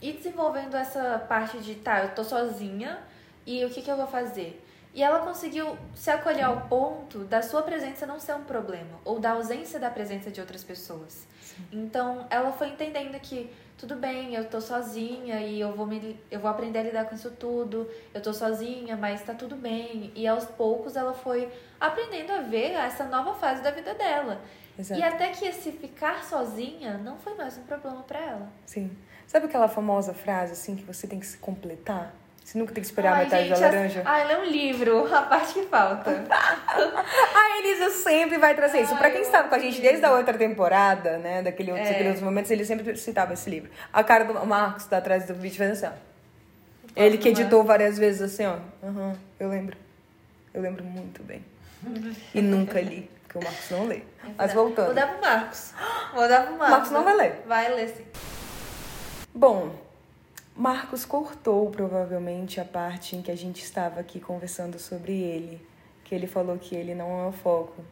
ir 0.00 0.12
desenvolvendo 0.14 0.76
essa 0.76 1.18
parte 1.28 1.58
de, 1.58 1.74
tá, 1.74 2.04
eu 2.04 2.14
tô 2.14 2.24
sozinha 2.24 2.98
e 3.44 3.64
o 3.64 3.70
que, 3.70 3.82
que 3.82 3.90
eu 3.90 3.96
vou 3.96 4.06
fazer? 4.06 4.62
E 4.94 5.02
ela 5.02 5.18
conseguiu 5.18 5.76
se 5.94 6.10
acolher 6.10 6.44
ao 6.44 6.62
ponto 6.62 7.18
da 7.24 7.42
sua 7.42 7.62
presença 7.62 8.06
não 8.06 8.18
ser 8.18 8.34
um 8.34 8.44
problema, 8.44 8.98
ou 9.04 9.20
da 9.20 9.32
ausência 9.32 9.78
da 9.78 9.90
presença 9.90 10.30
de 10.30 10.40
outras 10.40 10.64
pessoas. 10.64 11.26
Então, 11.70 12.26
ela 12.30 12.52
foi 12.52 12.68
entendendo 12.68 13.18
que 13.20 13.50
tudo 13.76 13.94
bem, 13.94 14.34
eu 14.34 14.48
tô 14.48 14.58
sozinha 14.58 15.38
e 15.40 15.60
eu 15.60 15.72
vou, 15.72 15.86
me, 15.86 16.18
eu 16.30 16.40
vou 16.40 16.48
aprender 16.48 16.78
a 16.78 16.82
lidar 16.82 17.04
com 17.04 17.14
isso 17.14 17.30
tudo. 17.32 17.86
Eu 18.14 18.22
tô 18.22 18.32
sozinha, 18.32 18.96
mas 18.96 19.22
tá 19.22 19.34
tudo 19.34 19.54
bem. 19.54 20.10
E 20.14 20.26
aos 20.26 20.46
poucos 20.46 20.96
ela 20.96 21.12
foi 21.12 21.52
aprendendo 21.78 22.32
a 22.32 22.40
ver 22.40 22.72
essa 22.72 23.04
nova 23.04 23.34
fase 23.34 23.62
da 23.62 23.70
vida 23.70 23.92
dela. 23.92 24.40
Exato. 24.78 25.00
E 25.00 25.04
até 25.04 25.28
que 25.28 25.46
esse 25.46 25.72
ficar 25.72 26.22
sozinha 26.24 26.98
não 26.98 27.16
foi 27.16 27.34
mais 27.34 27.56
um 27.56 27.62
problema 27.62 28.02
pra 28.02 28.18
ela. 28.20 28.48
Sim. 28.66 28.90
Sabe 29.26 29.46
aquela 29.46 29.68
famosa 29.68 30.12
frase, 30.14 30.52
assim, 30.52 30.76
que 30.76 30.84
você 30.84 31.06
tem 31.06 31.18
que 31.18 31.26
se 31.26 31.38
completar? 31.38 32.14
Você 32.44 32.56
nunca 32.58 32.72
tem 32.72 32.80
que 32.80 32.86
esperar 32.86 33.12
a 33.14 33.16
Ai, 33.16 33.24
metade 33.24 33.48
gente, 33.48 33.58
da 33.60 33.66
as- 33.66 33.74
laranja? 33.74 34.02
Ai, 34.04 34.26
lê 34.28 34.36
um 34.36 34.44
livro, 34.44 35.06
a 35.12 35.22
parte 35.22 35.54
que 35.54 35.62
falta. 35.66 36.10
A 37.34 37.58
Elisa 37.58 37.90
sempre 37.90 38.38
vai 38.38 38.54
trazer 38.54 38.82
isso. 38.82 38.94
Pra 38.96 39.10
quem 39.10 39.22
estava 39.22 39.48
com 39.48 39.54
a 39.56 39.58
gente 39.58 39.80
desde 39.80 40.04
a 40.04 40.12
outra 40.12 40.36
temporada, 40.38 41.18
né? 41.18 41.42
Daquele 41.42 41.72
outro, 41.72 41.86
É. 41.86 42.02
outros 42.04 42.20
momentos, 42.22 42.50
ele 42.52 42.64
sempre 42.64 42.94
citava 42.96 43.32
esse 43.32 43.50
livro. 43.50 43.68
A 43.92 44.04
cara 44.04 44.24
do 44.24 44.46
Marcos 44.46 44.84
tá 44.86 44.98
atrás 44.98 45.26
do 45.26 45.34
vídeo 45.34 45.56
fazendo 45.58 45.72
assim, 45.72 45.86
ó. 45.86 46.06
Ele 46.94 47.18
que 47.18 47.28
editou 47.30 47.64
várias 47.64 47.98
vezes 47.98 48.22
assim, 48.22 48.46
ó. 48.46 48.58
Aham, 48.86 49.16
eu 49.40 49.48
lembro. 49.48 49.76
Eu 50.54 50.62
lembro 50.62 50.84
muito 50.84 51.22
bem. 51.24 51.44
E 52.34 52.40
nunca 52.42 52.80
li, 52.80 53.10
porque 53.22 53.38
o 53.38 53.44
Marcos 53.44 53.70
não 53.70 53.86
lê. 53.86 54.02
Mas 54.36 54.52
Vou 54.52 54.66
voltando. 54.66 54.94
dar 54.94 55.06
pro 55.08 55.20
Marcos. 55.20 55.72
Vou 56.14 56.28
dar 56.28 56.42
pro 56.46 56.52
Marcos. 56.56 56.70
Marcos 56.70 56.90
não 56.90 57.04
vai 57.04 57.16
ler. 57.16 57.42
Vai 57.46 57.74
ler 57.74 57.88
sim. 57.88 58.04
Bom, 59.34 59.70
Marcos 60.54 61.04
cortou 61.04 61.70
provavelmente 61.70 62.60
a 62.60 62.64
parte 62.64 63.14
em 63.16 63.22
que 63.22 63.30
a 63.30 63.36
gente 63.36 63.62
estava 63.62 64.00
aqui 64.00 64.18
conversando 64.18 64.78
sobre 64.78 65.12
ele, 65.12 65.60
que 66.04 66.14
ele 66.14 66.26
falou 66.26 66.56
que 66.58 66.74
ele 66.74 66.94
não 66.94 67.24
é 67.24 67.28
o 67.28 67.32
foco. 67.32 67.84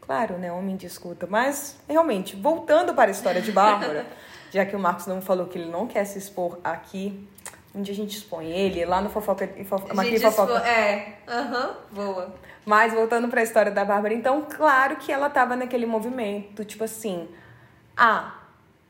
Claro, 0.00 0.38
né, 0.38 0.52
homem 0.52 0.76
de 0.76 0.86
escuta, 0.86 1.26
mas 1.28 1.76
realmente, 1.88 2.36
voltando 2.36 2.94
para 2.94 3.10
a 3.10 3.12
história 3.12 3.42
de 3.42 3.50
Bárbara, 3.52 4.06
já 4.52 4.64
que 4.64 4.74
o 4.74 4.78
Marcos 4.78 5.06
não 5.06 5.20
falou 5.20 5.46
que 5.46 5.58
ele 5.58 5.68
não 5.70 5.86
quer 5.86 6.04
se 6.04 6.16
expor 6.16 6.58
aqui, 6.62 7.28
um 7.74 7.82
dia 7.82 7.92
a 7.92 7.96
gente 7.96 8.16
expõe 8.16 8.50
ele 8.50 8.84
lá 8.86 9.00
no 9.02 9.10
Fofoca 9.10 9.50
e 9.56 9.64
Fofoca. 9.64 9.94
Gente, 10.04 10.14
isso- 10.24 10.56
É, 10.58 11.18
aham, 11.28 11.76
boa. 11.90 12.34
Mas 12.66 12.92
voltando 12.92 13.28
pra 13.28 13.44
história 13.44 13.70
da 13.70 13.84
Bárbara, 13.84 14.12
então, 14.12 14.44
claro 14.44 14.96
que 14.96 15.12
ela 15.12 15.30
tava 15.30 15.54
naquele 15.54 15.86
movimento, 15.86 16.64
tipo 16.64 16.82
assim, 16.82 17.28
ah, 17.96 18.34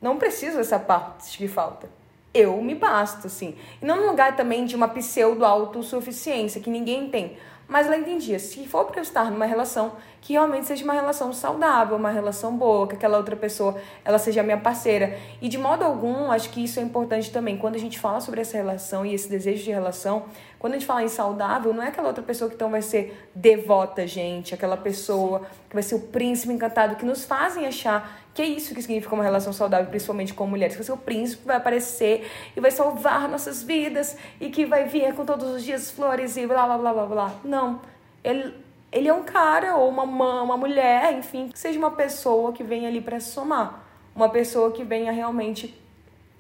não 0.00 0.16
preciso 0.16 0.56
dessa 0.56 0.78
parte 0.78 1.37
que 1.37 1.47
falta. 1.47 1.87
Eu 2.33 2.61
me 2.62 2.75
basto, 2.75 3.26
assim. 3.26 3.54
E 3.83 3.85
não 3.85 3.97
num 3.97 4.06
lugar 4.06 4.35
também 4.35 4.64
de 4.64 4.75
uma 4.75 4.88
pseudo-autossuficiência, 4.88 6.61
que 6.61 6.71
ninguém 6.71 7.11
tem. 7.11 7.37
Mas 7.68 7.87
ela 7.87 7.96
entendia, 7.96 8.38
se 8.38 8.66
for 8.66 8.85
pra 8.85 8.99
eu 8.99 9.02
estar 9.02 9.30
numa 9.30 9.44
relação, 9.44 9.92
que 10.20 10.35
realmente 10.35 10.66
seja 10.66 10.85
uma 10.85 10.92
relação 10.92 11.32
saudável, 11.32 11.96
uma 11.96 12.11
relação 12.11 12.56
boa, 12.56 12.87
que 12.87 12.94
aquela 12.94 13.16
outra 13.16 13.35
pessoa, 13.35 13.76
ela 14.04 14.18
seja 14.18 14.42
minha 14.42 14.58
parceira. 14.58 15.18
E 15.42 15.49
de 15.49 15.58
modo 15.58 15.85
algum, 15.85 16.30
acho 16.30 16.50
que 16.50 16.62
isso 16.62 16.78
é 16.78 16.82
importante 16.82 17.30
também. 17.32 17.58
Quando 17.58 17.75
a 17.75 17.78
gente 17.78 17.99
fala 17.99 18.20
sobre 18.20 18.40
essa 18.40 18.56
relação 18.56 19.04
e 19.04 19.14
esse 19.14 19.28
desejo 19.28 19.64
de 19.64 19.70
relação, 19.70 20.26
quando 20.58 20.75
a 20.75 20.76
gente 20.78 20.87
fala 20.87 21.02
em 21.02 21.08
saudável, 21.08 21.73
não 21.73 21.82
é 21.82 21.88
aquela 21.88 22.08
outra 22.08 22.23
pessoa 22.23 22.49
que 22.49 22.54
então 22.54 22.70
vai 22.70 22.82
ser 22.82 23.28
devota, 23.35 24.06
gente, 24.06 24.54
aquela 24.54 24.76
pessoa 24.76 25.42
que 25.68 25.75
vai 25.75 25.82
ser 25.82 25.96
o 25.96 26.00
príncipe 26.00 26.52
encantado, 26.52 26.96
que 26.96 27.04
nos 27.04 27.25
fazem 27.25 27.66
achar 27.66 28.25
que 28.37 28.43
é 28.43 28.45
isso 28.45 28.75
que 28.75 28.83
significa 28.83 29.14
uma 29.14 29.25
relação 29.25 29.50
saudável, 29.50 29.87
principalmente 29.87 30.35
com 30.35 30.47
mulheres, 30.47 30.76
que 30.76 30.93
o 30.93 30.97
príncipe 30.99 31.40
que 31.40 31.49
vai 31.49 31.57
aparecer 31.57 32.31
e 32.55 32.61
vai 32.61 32.71
salvar 32.71 33.26
nossas 33.31 33.62
vidas 33.62 34.14
e 34.38 34.50
que 34.50 34.66
vai 34.66 34.85
vir 34.85 35.14
com 35.14 35.25
todos 35.25 35.49
os 35.49 35.64
dias 35.64 35.90
flores 35.90 36.37
e 36.37 36.47
blá 36.47 36.66
blá 36.66 36.76
blá 36.76 36.93
blá 36.93 37.07
blá. 37.07 37.35
Não. 37.43 37.81
Ele, 38.23 38.52
ele 38.93 39.09
é 39.09 39.14
um 39.14 39.23
cara 39.23 39.76
ou 39.76 39.88
uma, 39.88 40.05
ma- 40.05 40.43
uma 40.43 40.57
mulher, 40.59 41.14
enfim, 41.14 41.49
que 41.49 41.59
seja 41.59 41.78
uma 41.78 41.93
pessoa 41.93 42.52
que 42.52 42.62
venha 42.62 42.88
ali 42.90 43.00
para 43.00 43.19
somar. 43.21 43.83
Uma 44.14 44.28
pessoa 44.28 44.71
que 44.71 44.85
venha 44.85 45.11
realmente 45.12 45.75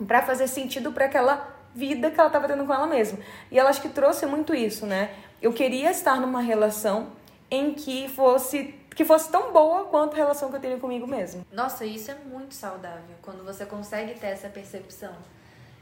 para 0.06 0.20
fazer 0.20 0.48
sentido 0.48 0.92
para 0.92 1.06
aquela 1.06 1.48
vida 1.74 2.10
que 2.10 2.20
ela 2.20 2.28
estava 2.28 2.46
tendo 2.46 2.66
com 2.66 2.74
ela 2.74 2.86
mesma. 2.86 3.18
E 3.50 3.58
ela 3.58 3.70
acho 3.70 3.80
que 3.80 3.88
trouxe 3.88 4.26
muito 4.26 4.54
isso, 4.54 4.84
né? 4.84 5.12
Eu 5.40 5.54
queria 5.54 5.90
estar 5.90 6.20
numa 6.20 6.42
relação 6.42 7.08
em 7.50 7.72
que 7.72 8.06
fosse 8.08 8.74
que 8.96 9.04
fosse 9.04 9.30
tão 9.30 9.52
boa 9.52 9.84
quanto 9.84 10.14
a 10.14 10.16
relação 10.16 10.48
que 10.48 10.56
eu 10.56 10.60
tenho 10.60 10.80
comigo 10.80 11.06
mesmo. 11.06 11.46
Nossa, 11.52 11.84
isso 11.84 12.10
é 12.10 12.14
muito 12.14 12.54
saudável, 12.54 13.14
quando 13.20 13.44
você 13.44 13.66
consegue 13.66 14.18
ter 14.18 14.28
essa 14.28 14.48
percepção. 14.48 15.12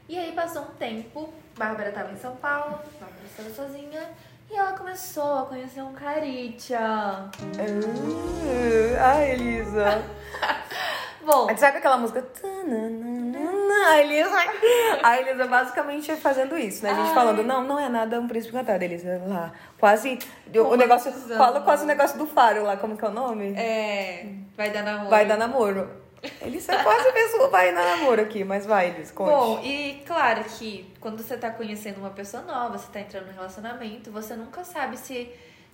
E 0.09 0.19
aí 0.19 0.33
passou 0.33 0.63
um 0.63 0.75
tempo, 0.77 1.33
Bárbara 1.57 1.89
estava 1.89 2.11
em 2.11 2.17
São 2.17 2.35
Paulo, 2.35 2.77
Bárbara 2.99 3.25
estava 3.25 3.49
sozinha, 3.51 4.11
e 4.51 4.55
ela 4.55 4.73
começou 4.73 5.39
a 5.39 5.45
conhecer 5.45 5.81
um 5.81 5.93
caritia. 5.93 7.29
Uh, 7.39 8.99
ai, 8.99 9.31
Elisa. 9.31 10.03
Bom, 11.25 11.47
Sabe 11.57 11.77
aquela 11.77 11.97
música? 11.97 12.21
A 13.85 13.99
Elisa, 13.99 14.35
a 15.03 15.19
Elisa 15.19 15.47
basicamente 15.47 16.15
fazendo 16.15 16.57
isso, 16.57 16.83
né? 16.83 16.91
A 16.91 16.95
gente 16.95 17.09
Ai. 17.09 17.13
falando, 17.13 17.43
não, 17.43 17.63
não 17.63 17.79
é 17.79 17.87
nada 17.89 18.19
um 18.19 18.27
príncipe 18.27 18.55
encantado, 18.55 18.83
Elisa. 18.83 19.21
Lá, 19.27 19.51
quase. 19.77 20.17
O 20.53 20.75
negócio. 20.75 21.11
Fala 21.11 21.61
quase 21.61 21.83
o 21.83 21.87
negócio 21.87 22.17
do 22.17 22.25
faro 22.25 22.63
lá, 22.63 22.77
como 22.77 22.97
que 22.97 23.05
é 23.05 23.07
o 23.07 23.11
nome? 23.11 23.53
é, 23.55 24.25
vai 24.55 24.71
dar 24.71 24.83
namoro. 24.83 25.09
Vai 25.09 25.25
dar 25.25 25.37
namoro. 25.37 25.89
Elisa 26.41 26.73
é 26.73 26.83
quase 26.83 27.07
a 27.09 27.13
pessoa 27.13 27.49
vai 27.49 27.73
dar 27.73 27.97
namoro 27.97 28.21
aqui, 28.21 28.43
mas 28.43 28.65
vai, 28.65 28.89
Elisa, 28.89 29.13
conte. 29.13 29.29
Bom, 29.29 29.61
e 29.63 30.01
claro 30.05 30.43
que 30.43 30.91
quando 30.99 31.21
você 31.21 31.37
tá 31.37 31.51
conhecendo 31.51 31.97
uma 31.97 32.09
pessoa 32.09 32.43
nova, 32.43 32.77
você 32.77 32.91
tá 32.91 32.99
entrando 32.99 33.27
num 33.27 33.33
relacionamento, 33.33 34.11
você 34.11 34.35
nunca 34.35 34.63
sabe 34.63 34.97
se 34.97 35.29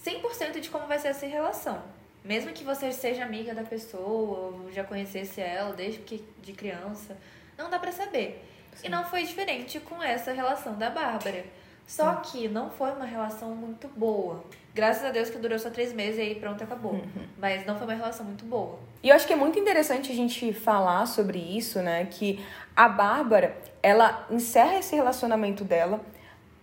100% 0.05 0.59
de 0.59 0.69
como 0.69 0.87
vai 0.87 0.99
ser 0.99 1.09
essa 1.09 1.25
relação. 1.25 1.81
Mesmo 2.23 2.51
que 2.51 2.63
você 2.63 2.91
seja 2.91 3.23
amiga 3.23 3.53
da 3.53 3.63
pessoa, 3.63 4.03
ou 4.03 4.71
já 4.71 4.83
conhecesse 4.83 5.41
ela 5.41 5.73
desde 5.73 5.99
que 5.99 6.23
de 6.41 6.53
criança, 6.53 7.17
não 7.61 7.69
dá 7.69 7.79
pra 7.79 7.91
saber. 7.91 8.43
E 8.83 8.89
não 8.89 9.03
foi 9.03 9.23
diferente 9.23 9.79
com 9.79 10.01
essa 10.01 10.31
relação 10.31 10.75
da 10.75 10.89
Bárbara. 10.89 11.43
Só 11.85 12.15
que 12.15 12.47
não 12.47 12.69
foi 12.69 12.91
uma 12.91 13.05
relação 13.05 13.49
muito 13.49 13.87
boa. 13.89 14.43
Graças 14.73 15.03
a 15.03 15.11
Deus 15.11 15.29
que 15.29 15.37
durou 15.37 15.59
só 15.59 15.69
três 15.69 15.91
meses 15.91 16.17
e 16.17 16.21
aí 16.21 16.35
pronto, 16.35 16.63
acabou. 16.63 17.01
Mas 17.37 17.65
não 17.65 17.75
foi 17.77 17.85
uma 17.85 17.95
relação 17.95 18.25
muito 18.25 18.45
boa. 18.45 18.79
E 19.03 19.09
eu 19.09 19.15
acho 19.15 19.27
que 19.27 19.33
é 19.33 19.35
muito 19.35 19.59
interessante 19.59 20.11
a 20.11 20.15
gente 20.15 20.53
falar 20.53 21.05
sobre 21.05 21.37
isso, 21.37 21.79
né? 21.79 22.07
Que 22.09 22.43
a 22.75 22.87
Bárbara, 22.87 23.57
ela 23.83 24.25
encerra 24.29 24.79
esse 24.79 24.95
relacionamento 24.95 25.65
dela, 25.65 25.99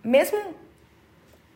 mesmo 0.03 0.55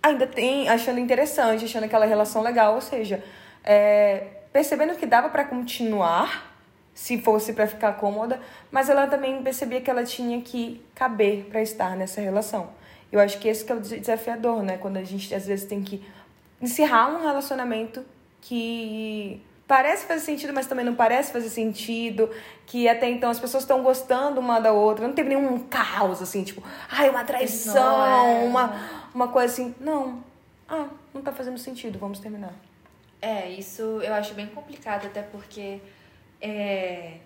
ainda 0.03 0.27
tem, 0.27 0.69
achando 0.69 0.99
interessante, 0.99 1.65
achando 1.65 1.85
aquela 1.85 2.05
relação 2.05 2.43
legal, 2.43 2.75
ou 2.75 2.81
seja, 2.81 3.23
é, 3.63 4.41
percebendo 4.51 4.95
que 4.95 5.05
dava 5.05 5.29
pra 5.29 5.45
continuar, 5.45 6.52
se 6.93 7.17
fosse 7.17 7.53
pra 7.53 7.65
ficar 7.67 7.93
cômoda, 7.93 8.39
mas 8.71 8.89
ela 8.89 9.07
também 9.07 9.41
percebia 9.41 9.81
que 9.81 9.89
ela 9.89 10.03
tinha 10.03 10.41
que 10.41 10.81
caber 10.93 11.45
pra 11.45 11.61
estar 11.61 11.95
nessa 11.95 12.21
relação. 12.21 12.69
Eu 13.11 13.19
acho 13.19 13.39
que 13.39 13.47
esse 13.47 13.63
que 13.63 13.71
é 13.71 13.75
o 13.75 13.79
desafiador, 13.79 14.63
né? 14.63 14.77
Quando 14.77 14.97
a 14.97 15.03
gente 15.03 15.33
às 15.33 15.45
vezes 15.45 15.65
tem 15.65 15.81
que 15.81 16.03
encerrar 16.61 17.09
um 17.09 17.21
relacionamento 17.21 18.03
que 18.41 19.41
parece 19.67 20.05
fazer 20.05 20.21
sentido, 20.21 20.53
mas 20.53 20.67
também 20.67 20.85
não 20.85 20.95
parece 20.95 21.31
fazer 21.31 21.49
sentido, 21.49 22.29
que 22.65 22.87
até 22.87 23.09
então 23.09 23.29
as 23.29 23.39
pessoas 23.39 23.63
estão 23.63 23.81
gostando 23.81 24.39
uma 24.39 24.59
da 24.59 24.71
outra, 24.71 25.07
não 25.07 25.13
teve 25.13 25.29
nenhum 25.29 25.59
caos 25.59 26.21
assim, 26.21 26.43
tipo, 26.43 26.61
ai, 26.89 27.09
uma 27.09 27.23
traição, 27.23 28.05
é. 28.05 28.43
uma 28.45 29.03
uma 29.13 29.27
coisa 29.27 29.53
assim, 29.53 29.75
não. 29.79 30.23
Ah, 30.67 30.87
não 31.13 31.21
tá 31.21 31.31
fazendo 31.31 31.57
sentido, 31.57 31.99
vamos 31.99 32.19
terminar. 32.19 32.53
É, 33.21 33.49
isso 33.49 33.81
eu 33.81 34.13
acho 34.13 34.33
bem 34.33 34.47
complicado, 34.47 35.05
até 35.05 35.21
porque 35.21 35.79
é, 36.43 37.17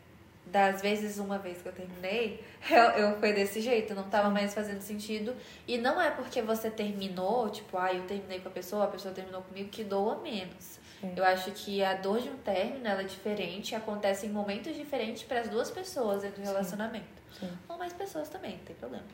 das 0.45 0.81
vezes, 0.81 1.17
uma 1.17 1.37
vez 1.37 1.61
que 1.61 1.67
eu 1.67 1.73
terminei, 1.73 2.43
eu, 2.69 2.77
eu 2.77 3.19
foi 3.19 3.33
desse 3.33 3.59
jeito, 3.59 3.93
não 3.95 4.03
tava 4.03 4.29
mais 4.29 4.53
fazendo 4.53 4.81
sentido. 4.81 5.35
E 5.67 5.77
não 5.77 5.99
é 5.99 6.11
porque 6.11 6.41
você 6.41 6.69
terminou, 6.69 7.49
tipo, 7.49 7.77
ah, 7.77 7.93
eu 7.93 8.03
terminei 8.03 8.39
com 8.39 8.47
a 8.47 8.51
pessoa, 8.51 8.85
a 8.85 8.87
pessoa 8.87 9.13
terminou 9.13 9.41
comigo, 9.41 9.69
que 9.69 9.83
doa 9.83 10.19
menos. 10.19 10.77
Eu 11.15 11.23
acho 11.23 11.51
que 11.51 11.83
a 11.83 11.93
dor 11.93 12.19
de 12.19 12.29
um 12.29 12.37
término 12.37 12.87
ela 12.87 13.01
é 13.01 13.03
diferente, 13.03 13.75
acontece 13.75 14.25
em 14.25 14.29
momentos 14.29 14.75
diferentes 14.75 15.23
para 15.23 15.41
as 15.41 15.47
duas 15.47 15.69
pessoas 15.69 16.23
dentro 16.23 16.41
do 16.41 16.45
relacionamento. 16.45 17.05
Sim. 17.39 17.49
Ou 17.69 17.77
mais 17.77 17.93
pessoas 17.93 18.29
também, 18.29 18.53
não 18.53 18.63
tem 18.63 18.75
problema. 18.75 19.05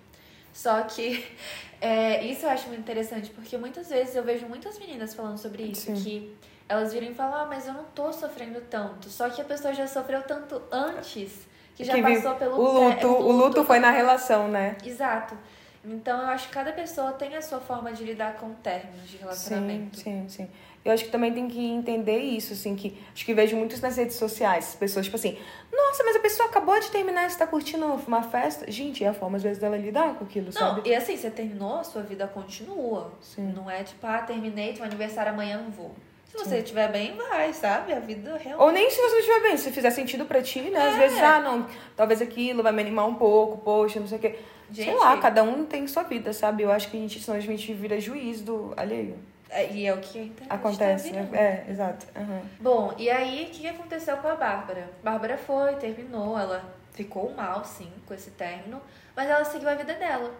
Só 0.53 0.81
que 0.83 1.25
é, 1.81 2.25
isso 2.25 2.45
eu 2.45 2.50
acho 2.50 2.67
muito 2.67 2.79
interessante, 2.79 3.29
porque 3.31 3.57
muitas 3.57 3.89
vezes 3.89 4.15
eu 4.15 4.24
vejo 4.24 4.45
muitas 4.48 4.79
meninas 4.79 5.13
falando 5.13 5.38
sobre 5.38 5.63
isso, 5.63 5.93
Sim. 5.93 6.03
que 6.03 6.36
elas 6.70 6.93
viram 6.93 7.08
e 7.08 7.13
falam, 7.13 7.41
ah, 7.41 7.46
mas 7.46 7.67
eu 7.67 7.74
não 7.74 7.84
tô 7.96 8.12
sofrendo 8.13 8.62
tanto. 8.62 9.10
Só 9.10 9.29
que 9.29 9.41
a 9.41 9.46
pessoa 9.46 9.74
já 9.74 9.86
sofreu 9.88 10.22
tanto 10.24 10.62
antes, 10.72 11.48
que 11.75 11.84
já 11.84 11.93
Que 11.93 12.01
passou 12.01 12.36
pelo 12.36 12.55
o 12.60 12.72
luto, 12.86 12.98
té- 12.98 13.05
o 13.05 13.32
luto 13.32 13.63
foi 13.65 13.79
na 13.79 13.91
relação, 13.91 14.48
né? 14.48 14.77
Exato. 14.84 15.38
Então 15.86 16.22
eu 16.22 16.27
acho 16.27 16.48
que 16.48 16.53
cada 16.53 16.72
pessoa 16.72 17.12
tem 17.12 17.36
a 17.36 17.41
sua 17.41 17.60
forma 17.60 17.91
de 17.91 18.05
lidar 18.05 18.36
com 18.36 18.53
términos 18.53 19.01
de 19.10 19.17
Sim, 19.17 19.24
relacionamento. 19.24 20.00
sim, 20.00 20.25
sim. 20.29 20.50
Eu 20.86 20.93
acho 20.93 21.05
que 21.05 21.12
também 21.12 21.34
tem 21.34 21.48
que 21.48 21.60
entender 21.65 22.20
isso, 22.20 22.53
assim, 22.53 22.74
que 22.75 22.98
acho 23.13 23.25
que 23.25 23.34
vejo 23.34 23.55
muito 23.58 23.74
isso 23.74 23.82
nas 23.82 23.96
redes 23.98 24.15
sociais, 24.17 24.70
as 24.70 24.75
pessoas, 24.75 25.05
tipo 25.05 25.15
assim, 25.17 25.38
nossa, 25.72 26.03
mas 26.05 26.15
a 26.15 26.20
pessoa 26.20 26.48
acabou 26.50 26.77
de 26.79 26.89
terminar 26.89 27.25
e 27.25 27.29
você 27.29 27.38
tá 27.38 27.48
curtindo 27.48 27.86
uma 27.86 28.24
festa. 28.24 28.70
Gente, 28.72 29.03
é 29.03 29.08
a 29.10 29.13
forma, 29.13 29.36
às 29.38 29.43
vezes, 29.43 29.60
dela 29.60 29.75
lidar 29.77 30.15
com 30.15 30.24
aquilo, 30.24 30.46
Não, 30.48 30.51
sabe? 30.53 30.89
e 30.89 30.96
assim, 30.96 31.17
você 31.17 31.29
terminou, 31.29 31.79
a 31.79 31.84
sua 31.84 32.01
vida 32.01 32.27
continua. 32.27 33.12
Sim. 33.22 33.51
Não 33.53 33.70
é 33.70 33.84
tipo, 33.84 34.05
ah, 34.08 34.20
terminei, 34.20 34.74
teu 34.74 34.86
aniversário 34.86 35.32
amanhã 35.34 35.58
não 35.62 35.70
vou. 35.72 35.91
Se 36.34 36.40
você 36.50 36.58
estiver 36.58 36.92
bem, 36.92 37.16
vai, 37.16 37.54
sabe? 37.54 37.94
A 37.94 38.00
vida 38.00 38.32
realmente. 38.38 38.56
Ou 38.60 38.72
nem 38.72 38.90
se 38.90 38.96
você 38.98 39.12
não 39.12 39.20
estiver 39.20 39.42
bem, 39.44 39.58
se 39.58 39.72
fizer 39.72 39.92
sentido 39.92 40.25
pra 40.25 40.42
ti, 40.42 40.62
né? 40.62 40.80
Às 40.88 40.96
É. 40.96 40.98
vezes, 40.98 41.20
ah, 41.22 41.40
não, 41.40 41.68
talvez 41.96 42.24
aquilo 42.24 42.63
vai 42.63 42.72
me 42.72 42.82
animar 42.82 43.06
um 43.06 43.13
pouco, 43.13 43.60
poxa, 43.60 44.00
não 44.00 44.08
sei 44.08 44.18
o 44.18 44.22
quê. 44.22 44.40
Sei 44.74 44.86
Gente. 44.86 44.98
lá, 44.98 45.16
cada 45.18 45.44
um 45.44 45.63
tem 45.63 45.86
sua 45.86 46.02
vida, 46.02 46.34
sabe? 46.34 46.63
Eu 46.63 46.72
acho 46.72 46.90
que 46.90 46.98
a 46.98 47.00
gente, 47.00 47.20
senão 47.20 47.38
a 47.38 47.40
gente 47.40 47.72
vira 47.74 48.00
juiz 48.00 48.42
do 48.42 48.74
alheio. 48.75 49.20
É, 49.48 49.72
E 49.72 49.86
é 49.86 49.94
o 49.94 49.98
que 50.00 50.18
a 50.18 50.24
internet 50.24 50.52
Acontece, 50.52 51.12
tá 51.12 51.22
né? 51.22 51.63
É, 51.68 51.72
exato. 51.72 52.08
Aham. 52.16 52.42
Bom, 52.60 52.96
e 52.98 53.08
aí, 53.12 53.46
o 53.46 53.56
que 53.56 53.68
aconteceu 53.68 54.18
com 54.18 54.28
a 54.28 54.34
Bárbara? 54.36 54.90
Bárbara 55.04 55.38
foi, 55.38 55.75
terminou, 55.75 56.36
ela 56.40 56.63
ficou 56.94 57.32
mal, 57.36 57.63
sim, 57.63 57.92
com 58.08 58.16
esse 58.16 58.32
término, 58.32 58.82
mas 59.16 59.30
ela 59.30 59.46
seguiu 59.46 59.70
a 59.70 59.75
vida 59.75 59.94
dela. 59.94 60.32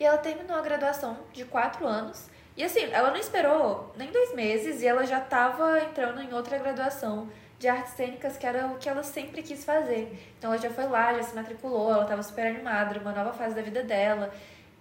E 0.00 0.04
ela 0.06 0.16
terminou 0.16 0.56
a 0.56 0.62
graduação 0.62 1.18
de 1.34 1.44
quatro 1.44 1.86
anos. 1.86 2.30
E 2.56 2.62
assim, 2.62 2.84
ela 2.92 3.10
não 3.10 3.16
esperou 3.16 3.92
nem 3.96 4.10
dois 4.10 4.34
meses 4.34 4.82
e 4.82 4.86
ela 4.86 5.06
já 5.06 5.18
estava 5.18 5.80
entrando 5.80 6.20
em 6.20 6.32
outra 6.34 6.58
graduação 6.58 7.28
de 7.58 7.68
artes 7.68 7.94
cênicas, 7.94 8.36
que 8.36 8.46
era 8.46 8.66
o 8.66 8.78
que 8.78 8.88
ela 8.88 9.02
sempre 9.02 9.42
quis 9.42 9.64
fazer. 9.64 10.18
Então 10.38 10.52
ela 10.52 10.60
já 10.60 10.68
foi 10.68 10.86
lá, 10.86 11.14
já 11.14 11.22
se 11.22 11.34
matriculou, 11.34 11.92
ela 11.92 12.02
estava 12.02 12.22
super 12.22 12.46
animada, 12.46 12.98
uma 12.98 13.12
nova 13.12 13.32
fase 13.32 13.54
da 13.54 13.62
vida 13.62 13.82
dela. 13.82 14.34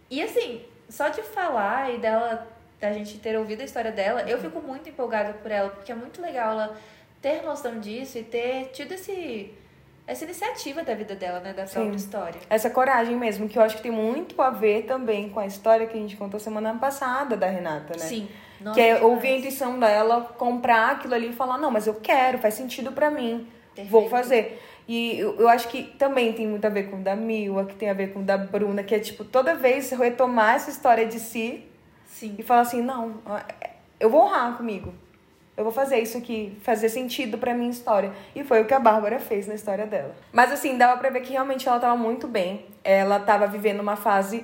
E 0.09 0.21
assim, 0.21 0.65
só 0.89 1.07
de 1.07 1.21
falar 1.21 1.93
e 1.93 1.99
dela 1.99 2.47
da 2.79 2.91
gente 2.91 3.19
ter 3.19 3.37
ouvido 3.37 3.61
a 3.61 3.65
história 3.65 3.91
dela. 3.91 4.23
Eu 4.23 4.39
fico 4.39 4.59
muito 4.59 4.89
empolgada 4.89 5.33
por 5.33 5.51
ela, 5.51 5.69
porque 5.69 5.91
é 5.91 5.95
muito 5.95 6.21
legal 6.21 6.53
ela 6.53 6.77
ter 7.21 7.43
noção 7.43 7.79
disso 7.79 8.17
e 8.17 8.23
ter 8.23 8.71
tido 8.73 8.93
esse, 8.93 9.53
essa 10.11 10.25
iniciativa 10.25 10.83
da 10.83 10.93
vida 10.93 11.15
dela, 11.15 11.39
né? 11.39 11.53
Da 11.53 11.63
própria 11.63 11.95
história. 11.95 12.41
Essa 12.49 12.69
coragem 12.69 13.15
mesmo, 13.15 13.47
que 13.47 13.57
eu 13.57 13.61
acho 13.63 13.77
que 13.77 13.83
tem 13.83 13.91
muito 13.91 14.41
a 14.41 14.49
ver 14.49 14.83
também 14.83 15.29
com 15.29 15.39
a 15.39 15.45
história 15.45 15.87
que 15.87 15.97
a 15.97 16.01
gente 16.01 16.17
contou 16.17 16.39
semana 16.39 16.73
passada 16.75 17.37
da 17.37 17.47
Renata, 17.47 17.93
né? 17.97 18.05
Sim. 18.05 18.27
Nossa, 18.59 18.75
que 18.75 18.81
é 18.81 18.95
demais. 18.95 19.03
ouvir 19.03 19.27
a 19.29 19.37
intuição 19.37 19.79
dela, 19.79 20.21
comprar 20.37 20.91
aquilo 20.91 21.15
ali 21.15 21.29
e 21.29 21.33
falar, 21.33 21.57
não, 21.57 21.71
mas 21.71 21.87
eu 21.87 21.95
quero, 21.95 22.37
faz 22.37 22.53
sentido 22.53 22.91
pra 22.91 23.09
mim, 23.09 23.47
vou 23.89 24.01
Perfeito. 24.01 24.09
fazer. 24.09 24.61
E 24.87 25.17
eu, 25.17 25.35
eu 25.39 25.47
acho 25.47 25.69
que 25.69 25.83
também 25.97 26.33
tem 26.33 26.45
muito 26.45 26.65
a 26.65 26.69
ver 26.69 26.89
com 26.89 26.97
o 26.97 27.01
da 27.01 27.15
Mila, 27.15 27.65
que 27.65 27.75
tem 27.75 27.89
a 27.89 27.93
ver 27.93 28.11
com 28.11 28.19
o 28.19 28.23
da 28.23 28.37
Bruna, 28.37 28.83
que 28.83 28.93
é 28.93 28.99
tipo, 28.99 29.23
toda 29.23 29.55
vez 29.55 29.89
retomar 29.91 30.55
essa 30.55 30.69
história 30.69 31.05
de 31.07 31.19
si 31.19 31.65
Sim. 32.05 32.35
e 32.37 32.43
falar 32.43 32.61
assim, 32.61 32.81
não, 32.81 33.15
eu 33.99 34.09
vou 34.09 34.25
honrar 34.25 34.57
comigo. 34.57 34.93
Eu 35.61 35.63
vou 35.63 35.71
fazer 35.71 35.99
isso 35.99 36.17
aqui, 36.17 36.57
fazer 36.63 36.89
sentido 36.89 37.37
pra 37.37 37.53
minha 37.53 37.69
história. 37.69 38.11
E 38.35 38.43
foi 38.43 38.61
o 38.61 38.65
que 38.65 38.73
a 38.73 38.79
Bárbara 38.79 39.19
fez 39.19 39.45
na 39.47 39.53
história 39.53 39.85
dela. 39.85 40.15
Mas 40.33 40.51
assim, 40.51 40.75
dava 40.75 40.97
pra 40.99 41.11
ver 41.11 41.21
que 41.21 41.33
realmente 41.33 41.69
ela 41.69 41.79
tava 41.79 41.95
muito 41.95 42.27
bem. 42.27 42.65
Ela 42.83 43.19
tava 43.19 43.45
vivendo 43.45 43.79
uma 43.79 43.95
fase 43.95 44.43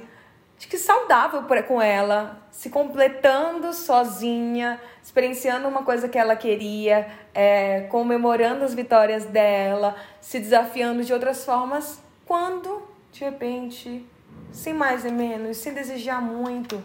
acho 0.60 0.68
que 0.68 0.78
saudável 0.78 1.44
pra- 1.44 1.62
com 1.64 1.80
ela, 1.82 2.40
se 2.52 2.70
completando 2.70 3.72
sozinha, 3.74 4.80
experienciando 5.04 5.68
uma 5.68 5.84
coisa 5.84 6.08
que 6.10 6.18
ela 6.18 6.36
queria, 6.36 7.08
é, 7.34 7.82
comemorando 7.90 8.64
as 8.64 8.74
vitórias 8.74 9.26
dela, 9.26 9.96
se 10.22 10.40
desafiando 10.40 11.04
de 11.04 11.14
outras 11.14 11.46
formas, 11.46 12.02
quando, 12.26 12.82
de 13.12 13.24
repente, 13.24 14.04
sem 14.52 14.74
mais 14.74 15.04
nem 15.04 15.14
menos, 15.14 15.58
sem 15.58 15.74
desejar 15.74 16.20
muito, 16.22 16.82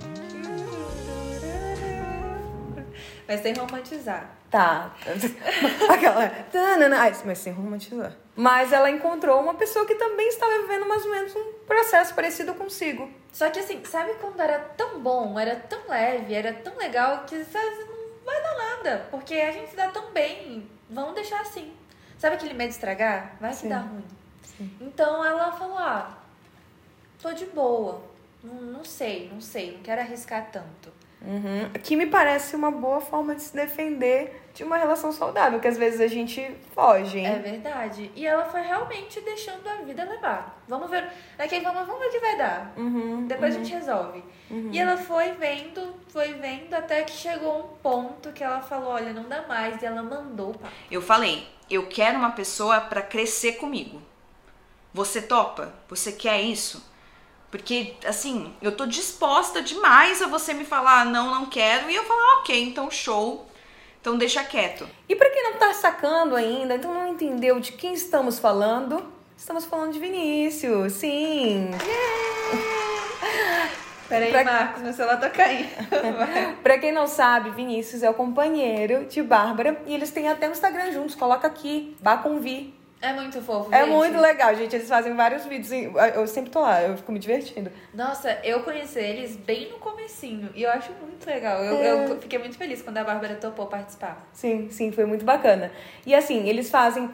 Mas 3.26 3.40
sem 3.40 3.54
romantizar. 3.54 4.30
Tá. 4.50 4.94
Aquela. 5.88 6.30
mas 7.24 7.38
sem 7.38 7.52
romantizar. 7.52 8.12
Mas 8.36 8.72
ela 8.72 8.90
encontrou 8.90 9.40
uma 9.40 9.54
pessoa 9.54 9.86
que 9.86 9.94
também 9.94 10.28
estava 10.28 10.58
vivendo 10.60 10.86
mais 10.86 11.04
ou 11.04 11.10
menos 11.10 11.34
um 11.34 11.52
processo 11.66 12.14
parecido 12.14 12.54
consigo. 12.54 13.10
Só 13.32 13.48
que 13.50 13.58
assim, 13.58 13.82
sabe 13.84 14.12
quando 14.20 14.40
era 14.40 14.58
tão 14.58 15.00
bom, 15.00 15.38
era 15.38 15.56
tão 15.56 15.88
leve, 15.88 16.34
era 16.34 16.52
tão 16.52 16.76
legal 16.76 17.24
que 17.24 17.42
sabe, 17.44 17.66
não 17.66 18.24
vai 18.24 18.42
dar 18.42 18.56
nada. 18.56 19.06
Porque 19.10 19.34
a 19.34 19.52
gente 19.52 19.70
se 19.70 19.76
dá 19.76 19.88
tão 19.88 20.10
bem, 20.12 20.68
vamos 20.90 21.14
deixar 21.14 21.40
assim. 21.40 21.72
Sabe 22.18 22.36
aquele 22.36 22.54
medo 22.54 22.68
de 22.68 22.74
estragar? 22.74 23.36
Vai 23.40 23.50
que 23.50 23.56
Sim. 23.56 23.68
dá 23.68 23.78
ruim. 23.78 24.04
Então 24.80 25.24
ela 25.24 25.52
falou, 25.52 25.78
ah, 25.78 26.18
tô 27.20 27.32
de 27.32 27.46
boa. 27.46 28.02
Não, 28.42 28.54
não 28.54 28.84
sei, 28.84 29.30
não 29.32 29.40
sei, 29.40 29.72
não 29.72 29.82
quero 29.82 30.00
arriscar 30.00 30.50
tanto. 30.50 30.92
Uhum. 31.24 31.70
Que 31.82 31.94
me 31.96 32.06
parece 32.06 32.56
uma 32.56 32.70
boa 32.70 33.00
forma 33.00 33.34
de 33.34 33.42
se 33.42 33.54
defender 33.54 34.42
de 34.54 34.64
uma 34.64 34.76
relação 34.76 35.12
saudável, 35.12 35.60
que 35.60 35.68
às 35.68 35.78
vezes 35.78 36.00
a 36.00 36.06
gente 36.06 36.54
foge, 36.74 37.18
hein? 37.18 37.26
É 37.26 37.38
verdade. 37.38 38.10
E 38.14 38.26
ela 38.26 38.44
foi 38.44 38.60
realmente 38.60 39.20
deixando 39.20 39.66
a 39.68 39.76
vida 39.76 40.04
levar. 40.04 40.62
Vamos 40.68 40.90
ver. 40.90 41.08
Daqui 41.38 41.60
vamos, 41.60 41.86
vamos 41.86 42.00
ver 42.00 42.08
o 42.08 42.10
que 42.10 42.18
vai 42.18 42.36
dar. 42.36 42.72
Uhum, 42.76 43.26
Depois 43.26 43.54
a 43.54 43.58
gente 43.58 43.72
resolve. 43.72 44.22
E 44.70 44.78
ela 44.78 44.98
foi 44.98 45.32
vendo, 45.32 45.94
foi 46.08 46.34
vendo, 46.34 46.74
até 46.74 47.02
que 47.02 47.12
chegou 47.12 47.60
um 47.60 47.76
ponto 47.82 48.32
que 48.32 48.44
ela 48.44 48.60
falou, 48.60 48.90
olha, 48.90 49.12
não 49.12 49.24
dá 49.24 49.42
mais. 49.46 49.80
E 49.80 49.86
ela 49.86 50.02
mandou 50.02 50.52
papo. 50.52 50.74
Eu 50.90 51.00
falei, 51.00 51.48
eu 51.70 51.86
quero 51.86 52.18
uma 52.18 52.32
pessoa 52.32 52.80
pra 52.80 53.00
crescer 53.00 53.52
comigo. 53.52 54.02
Você 54.92 55.22
topa? 55.22 55.72
Você 55.88 56.12
quer 56.12 56.42
isso? 56.42 56.91
Porque, 57.52 57.92
assim, 58.06 58.50
eu 58.62 58.72
tô 58.74 58.86
disposta 58.86 59.60
demais 59.62 60.20
a 60.22 60.26
você 60.26 60.52
me 60.54 60.64
falar, 60.64 61.04
não, 61.04 61.30
não 61.30 61.46
quero, 61.46 61.88
e 61.90 61.94
eu 61.94 62.02
falar, 62.02 62.38
ok, 62.38 62.60
então 62.64 62.90
show, 62.90 63.46
então 64.00 64.16
deixa 64.16 64.42
quieto. 64.42 64.88
E 65.06 65.14
pra 65.14 65.28
quem 65.28 65.42
não 65.44 65.52
tá 65.58 65.72
sacando 65.74 66.34
ainda, 66.34 66.74
então 66.76 66.94
não 66.94 67.06
entendeu 67.06 67.60
de 67.60 67.72
quem 67.72 67.92
estamos 67.92 68.38
falando, 68.38 69.04
estamos 69.36 69.66
falando 69.66 69.92
de 69.92 69.98
Vinícius, 69.98 70.94
sim. 70.94 71.70
Peraí, 74.08 74.30
Pra- 74.30 74.44
Marcos, 74.44 74.82
meu 74.82 74.92
celular 74.92 75.18
tá 75.20 75.30
caindo. 75.30 75.68
Pra 76.62 76.78
quem 76.78 76.90
não 76.92 77.06
sabe, 77.06 77.50
Vinícius 77.50 78.02
é 78.02 78.10
o 78.10 78.14
companheiro 78.14 79.04
de 79.06 79.22
Bárbara 79.22 79.80
e 79.86 79.94
eles 79.94 80.10
têm 80.10 80.28
até 80.28 80.48
um 80.48 80.52
Instagram 80.52 80.90
juntos. 80.92 81.14
Coloca 81.14 81.46
aqui, 81.46 81.96
Bacunvi. 82.00 82.74
É 83.02 83.12
muito 83.12 83.42
fofo, 83.42 83.74
É 83.74 83.80
gente. 83.84 83.90
muito 83.90 84.16
legal, 84.20 84.54
gente. 84.54 84.76
Eles 84.76 84.88
fazem 84.88 85.12
vários 85.14 85.44
vídeos. 85.44 85.72
Eu 86.14 86.24
sempre 86.28 86.50
tô 86.52 86.60
lá, 86.60 86.80
eu 86.82 86.96
fico 86.96 87.10
me 87.10 87.18
divertindo. 87.18 87.68
Nossa, 87.92 88.38
eu 88.44 88.62
conheci 88.62 89.00
eles 89.00 89.36
bem 89.36 89.68
no 89.70 89.78
comecinho. 89.78 90.48
E 90.54 90.62
eu 90.62 90.70
acho 90.70 90.92
muito 91.02 91.26
legal. 91.26 91.60
Eu, 91.64 91.76
É. 91.78 92.12
eu 92.12 92.20
fiquei 92.20 92.38
muito 92.38 92.56
feliz 92.56 92.80
quando 92.80 92.98
a 92.98 93.04
Bárbara 93.04 93.34
topou 93.34 93.66
participar. 93.66 94.24
Sim, 94.32 94.68
sim, 94.70 94.92
foi 94.92 95.04
muito 95.04 95.24
bacana. 95.24 95.72
E 96.06 96.14
assim, 96.14 96.48
eles 96.48 96.70
fazem. 96.70 97.10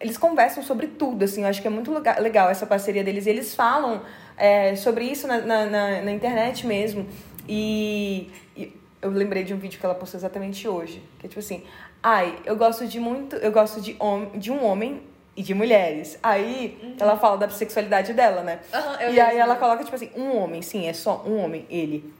Eles 0.00 0.18
conversam 0.18 0.62
sobre 0.64 0.88
tudo, 0.88 1.24
assim, 1.24 1.42
eu 1.42 1.48
acho 1.48 1.60
que 1.62 1.68
é 1.68 1.70
muito 1.70 1.92
lega- 1.92 2.18
legal 2.18 2.48
essa 2.50 2.66
parceria 2.66 3.04
deles. 3.04 3.26
E 3.26 3.30
eles 3.30 3.54
falam 3.54 4.02
é, 4.36 4.74
sobre 4.74 5.04
isso 5.04 5.28
na, 5.28 5.38
na, 5.42 5.66
na- 5.66 6.02
na 6.02 6.10
internet 6.10 6.66
mesmo. 6.66 7.06
E, 7.46 8.30
e 8.56 8.74
eu 9.02 9.10
lembrei 9.10 9.44
de 9.44 9.52
um 9.54 9.58
vídeo 9.58 9.78
que 9.78 9.84
ela 9.84 9.94
postou 9.94 10.18
exatamente 10.18 10.66
hoje. 10.66 11.02
Que 11.18 11.26
é 11.26 11.28
tipo 11.28 11.38
assim, 11.38 11.62
ai, 12.02 12.36
eu 12.44 12.56
gosto 12.56 12.86
de 12.86 12.98
muito. 12.98 13.36
Eu 13.36 13.52
gosto 13.52 13.80
de, 13.80 13.94
hom 14.00 14.30
de 14.38 14.50
um 14.50 14.64
homem 14.64 15.02
e 15.36 15.42
de 15.42 15.54
mulheres. 15.54 16.18
Aí 16.22 16.94
ela 16.98 17.16
fala 17.16 17.38
da 17.38 17.48
sexualidade 17.48 18.12
dela, 18.12 18.42
né? 18.42 18.60
Eu 19.00 19.12
e 19.14 19.20
aí 19.20 19.36
ela 19.38 19.54
mesmo. 19.54 19.60
coloca, 19.60 19.84
tipo 19.84 19.94
assim, 19.96 20.10
um 20.16 20.36
homem, 20.36 20.60
sim, 20.62 20.86
é 20.88 20.92
só 20.92 21.22
um 21.26 21.38
homem, 21.44 21.66
ele. 21.70 22.12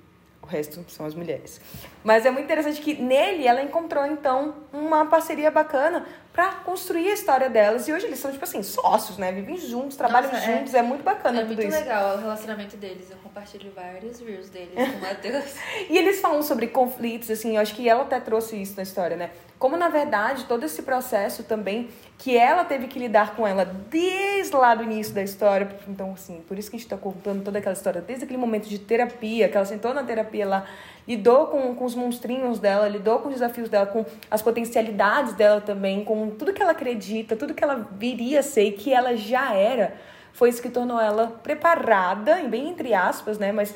O 0.42 0.46
resto 0.46 0.84
são 0.88 1.06
as 1.06 1.14
mulheres. 1.14 1.60
Mas 2.02 2.24
é 2.26 2.30
muito 2.30 2.46
interessante 2.46 2.80
que 2.80 2.94
nele 2.94 3.46
ela 3.46 3.62
encontrou, 3.62 4.04
então, 4.06 4.54
uma 4.72 5.04
parceria 5.06 5.48
bacana 5.50 6.06
pra 6.32 6.52
construir 6.64 7.08
a 7.10 7.12
história 7.12 7.48
delas. 7.50 7.86
E 7.86 7.92
hoje 7.92 8.06
eles 8.06 8.18
são, 8.18 8.32
tipo 8.32 8.42
assim, 8.42 8.62
sócios, 8.62 9.16
né? 9.18 9.30
Vivem 9.30 9.56
juntos, 9.58 9.96
trabalham 9.96 10.32
Nossa, 10.32 10.44
é. 10.50 10.56
juntos. 10.58 10.74
É, 10.74 10.82
muito 10.82 11.04
bacana 11.04 11.38
É 11.38 11.44
tudo 11.44 11.54
muito 11.56 11.68
isso. 11.68 11.78
legal 11.78 12.16
o 12.16 12.20
relacionamento 12.20 12.76
deles. 12.78 13.10
Eu 13.10 13.18
compartilho 13.18 13.70
vários 13.76 14.18
reels 14.20 14.48
deles 14.48 14.72
com 14.74 14.96
o 14.96 15.00
Matheus. 15.06 15.54
E 15.88 15.96
eles 15.96 16.20
falam 16.20 16.42
sobre 16.42 16.66
conflitos, 16.68 17.30
assim, 17.30 17.54
eu 17.56 17.60
acho 17.62 17.74
que 17.74 17.88
ela 17.88 18.02
até 18.02 18.18
trouxe 18.18 18.60
isso 18.60 18.74
na 18.76 18.82
história, 18.82 19.16
né? 19.16 19.30
Como, 19.60 19.76
na 19.76 19.90
verdade, 19.90 20.46
todo 20.46 20.64
esse 20.64 20.80
processo 20.80 21.42
também, 21.42 21.90
que 22.16 22.34
ela 22.34 22.64
teve 22.64 22.86
que 22.86 22.98
lidar 22.98 23.36
com 23.36 23.46
ela 23.46 23.62
desde 23.62 24.56
lá 24.56 24.74
do 24.74 24.82
início 24.82 25.12
da 25.12 25.22
história. 25.22 25.68
Então, 25.86 26.14
assim, 26.14 26.42
por 26.48 26.58
isso 26.58 26.70
que 26.70 26.76
a 26.76 26.78
gente 26.78 26.88
tá 26.88 26.96
contando 26.96 27.44
toda 27.44 27.58
aquela 27.58 27.74
história, 27.74 28.00
desde 28.00 28.24
aquele 28.24 28.38
momento 28.38 28.66
de 28.66 28.78
terapia, 28.78 29.50
que 29.50 29.56
ela 29.58 29.66
sentou 29.66 29.92
na 29.92 30.02
terapia 30.02 30.48
lá, 30.48 30.64
lidou 31.06 31.48
com, 31.48 31.74
com 31.74 31.84
os 31.84 31.94
monstrinhos 31.94 32.58
dela, 32.58 32.88
lidou 32.88 33.18
com 33.18 33.28
os 33.28 33.34
desafios 33.34 33.68
dela, 33.68 33.84
com 33.84 34.02
as 34.30 34.40
potencialidades 34.40 35.34
dela 35.34 35.60
também, 35.60 36.06
com 36.06 36.30
tudo 36.30 36.54
que 36.54 36.62
ela 36.62 36.72
acredita, 36.72 37.36
tudo 37.36 37.52
que 37.52 37.62
ela 37.62 37.86
viria 37.98 38.40
a 38.40 38.42
ser 38.42 38.62
e 38.62 38.72
que 38.72 38.94
ela 38.94 39.14
já 39.14 39.52
era. 39.54 39.92
Foi 40.32 40.48
isso 40.48 40.62
que 40.62 40.70
tornou 40.70 40.98
ela 40.98 41.38
preparada, 41.42 42.36
bem 42.44 42.70
entre 42.70 42.94
aspas, 42.94 43.38
né? 43.38 43.52
Mas 43.52 43.74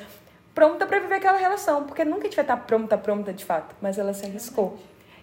pronta 0.55 0.87
pra 0.87 0.99
viver 0.99 1.17
aquela 1.17 1.37
relação, 1.37 1.85
porque 1.85 2.07
nunca 2.07 2.23
a 2.23 2.25
gente 2.25 2.37
vai 2.37 2.45
estar 2.45 2.57
pronta, 2.57 2.97
pronta 2.97 3.35
de 3.35 3.45
fato, 3.45 3.77
mas 3.83 3.99
ela 3.99 4.15
se 4.15 4.25
arriscou. 4.25 4.79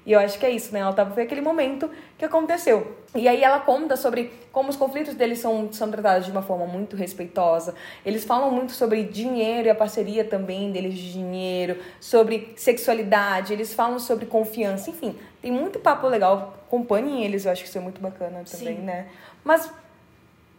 E 0.06 0.14
eu 0.14 0.20
acho 0.20 0.40
que 0.40 0.46
é 0.46 0.50
isso, 0.50 0.74
né? 0.74 0.80
Ela 0.80 0.94
tava 0.94 1.14
foi 1.14 1.24
aquele 1.24 1.42
momento 1.42 1.90
que 2.18 2.26
aconteceu. 2.26 2.98
E 3.14 3.28
aí 3.28 3.44
ela 3.44 3.60
conta 3.60 3.96
sobre 3.96 4.32
como 4.52 4.70
os 4.70 4.76
conflitos 4.76 5.14
deles 5.14 5.40
são, 5.40 5.72
são 5.72 5.92
tratados 5.92 6.26
de 6.26 6.32
uma 6.32 6.42
forma 6.42 6.66
muito 6.66 6.96
respeitosa. 6.96 7.76
Eles 8.06 8.24
falam 8.24 8.50
muito 8.50 8.72
sobre 8.72 9.04
dinheiro 9.04 9.68
e 9.68 9.70
a 9.70 9.76
parceria 9.76 10.24
também 10.24 10.72
deles 10.72 10.96
de 10.96 11.14
dinheiro, 11.14 11.78
sobre 12.00 12.54
sexualidade, 12.56 13.54
eles 13.54 13.74
falam 13.74 14.00
sobre 14.00 14.26
confiança, 14.26 14.90
enfim, 14.90 15.16
tem 15.42 15.52
muito 15.52 15.80
papo 15.80 16.08
legal. 16.08 16.56
Acompanhem 16.68 17.24
eles, 17.24 17.46
eu 17.46 17.52
acho 17.52 17.64
que 17.64 17.70
isso 17.70 17.78
é 17.78 17.82
muito 17.82 18.02
bacana 18.02 18.44
também, 18.50 18.78
Sim. 18.78 18.82
né? 18.82 19.08
Mas 19.44 19.72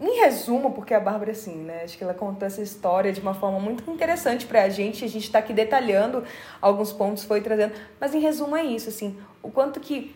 em 0.02 0.20
resumo, 0.20 0.72
porque 0.72 0.92
a 0.92 1.00
Bárbara, 1.00 1.30
assim, 1.30 1.54
né? 1.54 1.82
Acho 1.84 1.96
que 1.96 2.02
ela 2.02 2.12
contou 2.12 2.46
essa 2.46 2.60
história 2.60 3.12
de 3.12 3.20
uma 3.20 3.34
forma 3.34 3.60
muito 3.60 3.88
interessante 3.88 4.46
pra 4.46 4.68
gente. 4.68 5.04
A 5.04 5.08
gente 5.08 5.30
tá 5.30 5.38
aqui 5.38 5.52
detalhando 5.52 6.24
alguns 6.60 6.92
pontos, 6.92 7.24
foi 7.24 7.40
trazendo. 7.40 7.74
Mas 8.00 8.14
em 8.14 8.18
resumo 8.18 8.56
é 8.56 8.64
isso, 8.64 8.88
assim. 8.88 9.16
O 9.42 9.50
quanto 9.50 9.78
que 9.78 10.14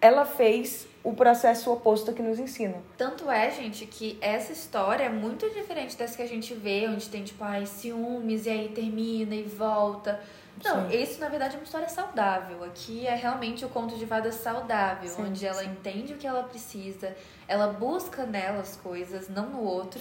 ela 0.00 0.26
fez 0.26 0.86
o 1.02 1.14
processo 1.14 1.72
oposto 1.72 2.12
que 2.12 2.22
nos 2.22 2.38
ensina. 2.38 2.76
Tanto 2.96 3.30
é, 3.30 3.50
gente, 3.50 3.86
que 3.86 4.18
essa 4.20 4.52
história 4.52 5.04
é 5.04 5.08
muito 5.08 5.48
diferente 5.50 5.96
dessa 5.96 6.16
que 6.16 6.22
a 6.22 6.28
gente 6.28 6.54
vê, 6.54 6.86
onde 6.88 7.08
tem, 7.08 7.24
tipo, 7.24 7.42
ai, 7.42 7.66
ciúmes, 7.66 8.46
e 8.46 8.50
aí 8.50 8.68
termina 8.68 9.34
e 9.34 9.42
volta. 9.42 10.20
Não, 10.62 10.90
Sim. 10.90 10.96
isso 11.02 11.20
na 11.20 11.28
verdade 11.28 11.54
é 11.54 11.58
uma 11.58 11.64
história 11.64 11.88
saudável. 11.88 12.62
Aqui 12.64 13.06
é 13.06 13.14
realmente 13.14 13.64
o 13.64 13.68
conto 13.68 13.96
de 13.96 14.06
fadas 14.06 14.34
saudável, 14.36 15.08
Sim, 15.08 15.22
onde 15.24 15.46
ela 15.46 15.62
sim. 15.62 15.70
entende 15.70 16.14
o 16.14 16.16
que 16.16 16.26
ela 16.26 16.42
precisa, 16.44 17.16
ela 17.48 17.68
busca 17.68 18.24
nela 18.24 18.60
as 18.60 18.76
coisas, 18.76 19.28
não 19.28 19.50
no 19.50 19.60
outro, 19.62 20.00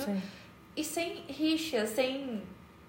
e 0.75 0.83
sem 0.83 1.23
rixa, 1.27 1.85
sem 1.85 2.43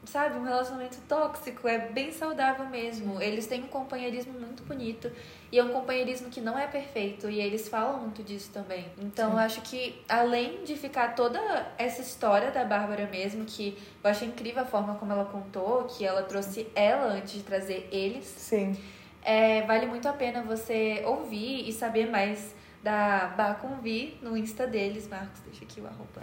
sabe, 0.05 0.37
um 0.37 0.43
relacionamento 0.43 0.99
tóxico, 1.09 1.69
é 1.69 1.79
bem 1.79 2.12
saudável 2.12 2.67
mesmo. 2.67 3.21
Eles 3.23 3.47
têm 3.47 3.62
um 3.62 3.69
companheirismo 3.69 4.33
muito 4.38 4.62
bonito 4.65 5.11
e 5.51 5.59
é 5.59 5.65
um 5.65 5.69
companheirismo 5.69 6.29
que 6.29 6.41
não 6.41 6.59
é 6.59 6.67
perfeito 6.67 7.31
e 7.31 7.41
eles 7.41 7.69
falam 7.69 8.01
muito 8.01 8.23
disso 8.23 8.51
também. 8.53 8.87
Então 8.99 9.33
eu 9.33 9.38
acho 9.38 9.61
que 9.62 10.03
além 10.09 10.65
de 10.65 10.77
ficar 10.77 11.15
toda 11.15 11.41
essa 11.79 12.01
história 12.03 12.51
da 12.51 12.65
Bárbara 12.65 13.07
mesmo, 13.07 13.45
que 13.45 13.79
eu 14.03 14.11
achei 14.11 14.29
incrível 14.29 14.62
a 14.62 14.67
forma 14.67 14.97
como 14.97 15.12
ela 15.12 15.25
contou, 15.25 15.85
que 15.85 16.05
ela 16.05 16.23
trouxe 16.23 16.67
ela 16.75 17.07
antes 17.12 17.35
de 17.35 17.43
trazer 17.43 17.88
eles, 17.93 18.25
Sim. 18.25 18.77
é, 19.25 19.62
vale 19.62 19.87
muito 19.87 20.09
a 20.09 20.12
pena 20.12 20.43
você 20.43 21.03
ouvir 21.07 21.69
e 21.69 21.73
saber 21.73 22.11
mais 22.11 22.55
da 22.83 23.33
Bacunvi 23.37 24.18
no 24.21 24.37
Insta 24.37 24.66
deles. 24.66 25.09
Marcos, 25.09 25.40
deixa 25.47 25.64
aqui 25.64 25.81
o 25.81 25.87
arroba. 25.87 26.21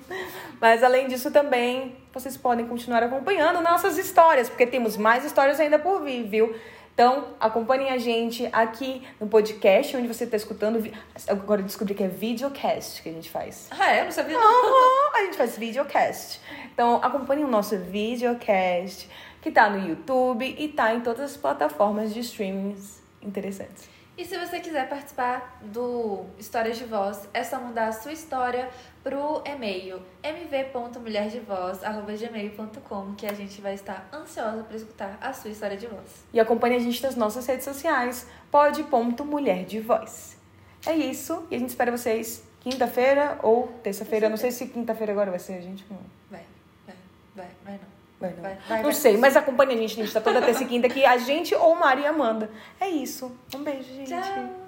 Mas 0.60 0.82
além 0.82 1.06
disso 1.06 1.30
também, 1.30 1.96
vocês 2.12 2.36
podem 2.36 2.66
continuar 2.66 3.02
acompanhando 3.02 3.60
nossas 3.60 3.98
histórias, 3.98 4.48
porque 4.48 4.66
temos 4.66 4.96
mais 4.96 5.24
histórias 5.24 5.60
ainda 5.60 5.78
por 5.78 6.02
vir, 6.02 6.24
viu? 6.24 6.54
Então, 6.94 7.28
acompanhem 7.38 7.90
a 7.90 7.98
gente 7.98 8.48
aqui 8.52 9.06
no 9.20 9.28
podcast, 9.28 9.96
onde 9.96 10.08
você 10.08 10.24
está 10.24 10.36
escutando. 10.36 10.82
Agora 11.28 11.60
eu 11.60 11.64
descobri 11.64 11.94
que 11.94 12.02
é 12.02 12.08
videocast 12.08 13.02
que 13.02 13.08
a 13.08 13.12
gente 13.12 13.30
faz. 13.30 13.68
Ah, 13.70 13.94
é? 13.94 14.00
Eu 14.00 14.06
não 14.06 14.10
sabia 14.10 14.36
não. 14.36 15.14
A 15.14 15.20
gente 15.20 15.36
faz 15.36 15.56
videocast. 15.56 16.40
Então, 16.72 16.96
acompanhem 16.96 17.44
o 17.44 17.48
nosso 17.48 17.78
videocast, 17.78 19.08
que 19.40 19.50
tá 19.52 19.70
no 19.70 19.88
YouTube 19.88 20.44
e 20.58 20.68
tá 20.68 20.92
em 20.92 21.00
todas 21.00 21.20
as 21.20 21.36
plataformas 21.36 22.12
de 22.12 22.18
streamings 22.18 23.00
interessantes. 23.22 23.97
E 24.18 24.24
se 24.24 24.36
você 24.36 24.58
quiser 24.58 24.88
participar 24.88 25.60
do 25.62 26.24
Histórias 26.36 26.76
de 26.76 26.84
Voz, 26.84 27.28
é 27.32 27.44
só 27.44 27.60
mandar 27.60 27.86
a 27.86 27.92
sua 27.92 28.12
história 28.12 28.68
pro 29.04 29.40
e-mail 29.46 30.02
mv.mulherdevoz.gmail.com 30.24 33.14
que 33.14 33.26
a 33.26 33.32
gente 33.32 33.60
vai 33.60 33.74
estar 33.74 34.08
ansiosa 34.12 34.64
para 34.64 34.76
escutar 34.76 35.16
a 35.20 35.32
sua 35.32 35.52
história 35.52 35.76
de 35.76 35.86
voz. 35.86 36.24
E 36.32 36.40
acompanhe 36.40 36.74
a 36.74 36.80
gente 36.80 37.00
nas 37.00 37.14
nossas 37.14 37.46
redes 37.46 37.64
sociais, 37.64 38.26
pod.mulher 38.50 39.64
de 39.64 39.78
voz. 39.78 40.36
É 40.84 40.96
isso, 40.96 41.46
e 41.48 41.54
a 41.54 41.58
gente 41.60 41.68
espera 41.68 41.92
vocês 41.92 42.42
quinta-feira 42.58 43.38
ou 43.40 43.68
terça-feira. 43.84 44.28
Não 44.28 44.36
sei 44.36 44.50
se 44.50 44.66
quinta-feira 44.66 45.12
agora 45.12 45.30
vai 45.30 45.38
ser, 45.38 45.58
a 45.58 45.60
gente. 45.60 45.86
Vai, 46.28 46.42
vai, 46.84 46.96
vai, 47.36 47.46
vai 47.64 47.74
não. 47.74 47.97
Vai, 48.20 48.32
não. 48.32 48.42
Vai, 48.42 48.58
vai, 48.68 48.82
não 48.82 48.92
sei, 48.92 49.16
mas 49.16 49.36
acompanhe 49.36 49.74
a 49.74 49.76
gente, 49.76 50.00
a 50.00 50.04
gente 50.04 50.12
tá 50.12 50.20
toda 50.20 50.42
terça 50.42 50.64
e 50.64 50.66
quinta 50.66 50.86
aqui, 50.88 51.04
a 51.04 51.16
gente 51.18 51.54
ou 51.54 51.74
Maria 51.76 52.10
Amanda. 52.10 52.50
É 52.80 52.88
isso. 52.88 53.32
Um 53.54 53.62
beijo, 53.62 53.94
gente. 53.94 54.08
Tchau! 54.08 54.67